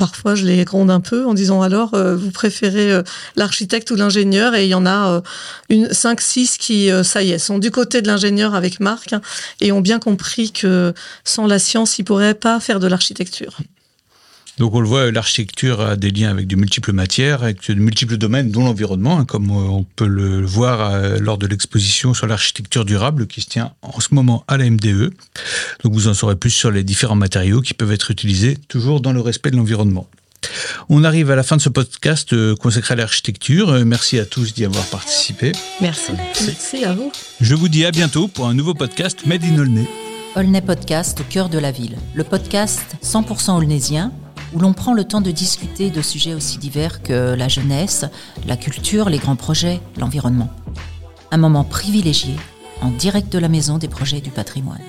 parfois 0.00 0.34
je 0.34 0.46
les 0.46 0.64
gronde 0.64 0.90
un 0.90 1.00
peu 1.00 1.26
en 1.26 1.34
disant 1.34 1.60
alors 1.60 1.92
euh, 1.92 2.16
vous 2.16 2.30
préférez 2.30 2.90
euh, 2.90 3.02
l'architecte 3.36 3.90
ou 3.90 3.96
l'ingénieur? 3.96 4.54
Et 4.54 4.64
il 4.64 4.70
y 4.70 4.74
en 4.74 4.86
a 4.86 5.10
euh, 5.10 5.20
une 5.68 5.92
5 5.92 6.22
6 6.22 6.56
qui 6.56 6.90
ça 7.04 7.22
y 7.22 7.32
est 7.32 7.38
sont 7.38 7.58
du 7.58 7.70
côté 7.70 8.00
de 8.00 8.06
l'ingénieur 8.06 8.54
avec 8.54 8.80
Marc 8.80 9.12
hein, 9.12 9.20
et 9.60 9.72
ont 9.72 9.82
bien 9.82 9.98
compris 9.98 10.52
que 10.52 10.94
sans 11.24 11.46
la 11.46 11.58
science 11.58 11.98
ils 11.98 12.04
pourraient 12.04 12.32
pas 12.32 12.60
faire 12.60 12.80
de 12.80 12.86
l'architecture. 12.86 13.58
Donc 14.60 14.74
on 14.74 14.80
le 14.80 14.86
voit, 14.86 15.10
l'architecture 15.10 15.80
a 15.80 15.96
des 15.96 16.10
liens 16.10 16.28
avec 16.28 16.46
de 16.46 16.54
multiples 16.54 16.92
matières, 16.92 17.42
avec 17.44 17.70
de 17.70 17.80
multiples 17.80 18.18
domaines, 18.18 18.50
dont 18.50 18.62
l'environnement, 18.62 19.18
hein, 19.18 19.24
comme 19.24 19.50
on 19.50 19.84
peut 19.96 20.06
le 20.06 20.44
voir 20.44 20.92
euh, 20.92 21.16
lors 21.18 21.38
de 21.38 21.46
l'exposition 21.46 22.12
sur 22.12 22.26
l'architecture 22.26 22.84
durable 22.84 23.26
qui 23.26 23.40
se 23.40 23.46
tient 23.46 23.72
en 23.80 24.00
ce 24.00 24.08
moment 24.14 24.44
à 24.48 24.58
la 24.58 24.68
MDE. 24.68 25.14
Donc 25.82 25.94
vous 25.94 26.08
en 26.08 26.14
saurez 26.14 26.36
plus 26.36 26.50
sur 26.50 26.70
les 26.70 26.84
différents 26.84 27.14
matériaux 27.14 27.62
qui 27.62 27.72
peuvent 27.72 27.90
être 27.90 28.10
utilisés 28.10 28.58
toujours 28.68 29.00
dans 29.00 29.14
le 29.14 29.22
respect 29.22 29.50
de 29.50 29.56
l'environnement. 29.56 30.06
On 30.90 31.04
arrive 31.04 31.30
à 31.30 31.36
la 31.36 31.42
fin 31.42 31.56
de 31.56 31.62
ce 31.62 31.70
podcast 31.70 32.34
euh, 32.34 32.54
consacré 32.54 32.92
à 32.92 32.96
l'architecture. 32.96 33.70
Euh, 33.70 33.84
merci 33.86 34.18
à 34.18 34.26
tous 34.26 34.52
d'y 34.52 34.66
avoir 34.66 34.84
participé. 34.84 35.52
Merci. 35.80 36.12
Merci 36.44 36.84
à 36.84 36.92
vous. 36.92 37.10
Je 37.40 37.54
vous 37.54 37.70
dis 37.70 37.86
à 37.86 37.92
bientôt 37.92 38.28
pour 38.28 38.46
un 38.46 38.52
nouveau 38.52 38.74
podcast 38.74 39.24
Made 39.24 39.42
in 39.42 39.58
Aulnay. 39.58 39.88
Aulnay 40.36 40.60
Podcast 40.60 41.18
au 41.20 41.24
cœur 41.24 41.48
de 41.48 41.58
la 41.58 41.72
ville. 41.72 41.96
Le 42.14 42.24
podcast 42.24 42.96
100% 43.02 43.56
aulnaysien 43.56 44.12
où 44.52 44.58
l'on 44.58 44.72
prend 44.72 44.94
le 44.94 45.04
temps 45.04 45.20
de 45.20 45.30
discuter 45.30 45.90
de 45.90 46.02
sujets 46.02 46.34
aussi 46.34 46.58
divers 46.58 47.02
que 47.02 47.34
la 47.34 47.48
jeunesse, 47.48 48.04
la 48.46 48.56
culture, 48.56 49.08
les 49.08 49.18
grands 49.18 49.36
projets, 49.36 49.80
l'environnement. 49.98 50.48
Un 51.30 51.38
moment 51.38 51.64
privilégié 51.64 52.34
en 52.82 52.90
direct 52.90 53.32
de 53.32 53.38
la 53.38 53.48
maison 53.48 53.78
des 53.78 53.88
projets 53.88 54.20
du 54.20 54.30
patrimoine. 54.30 54.80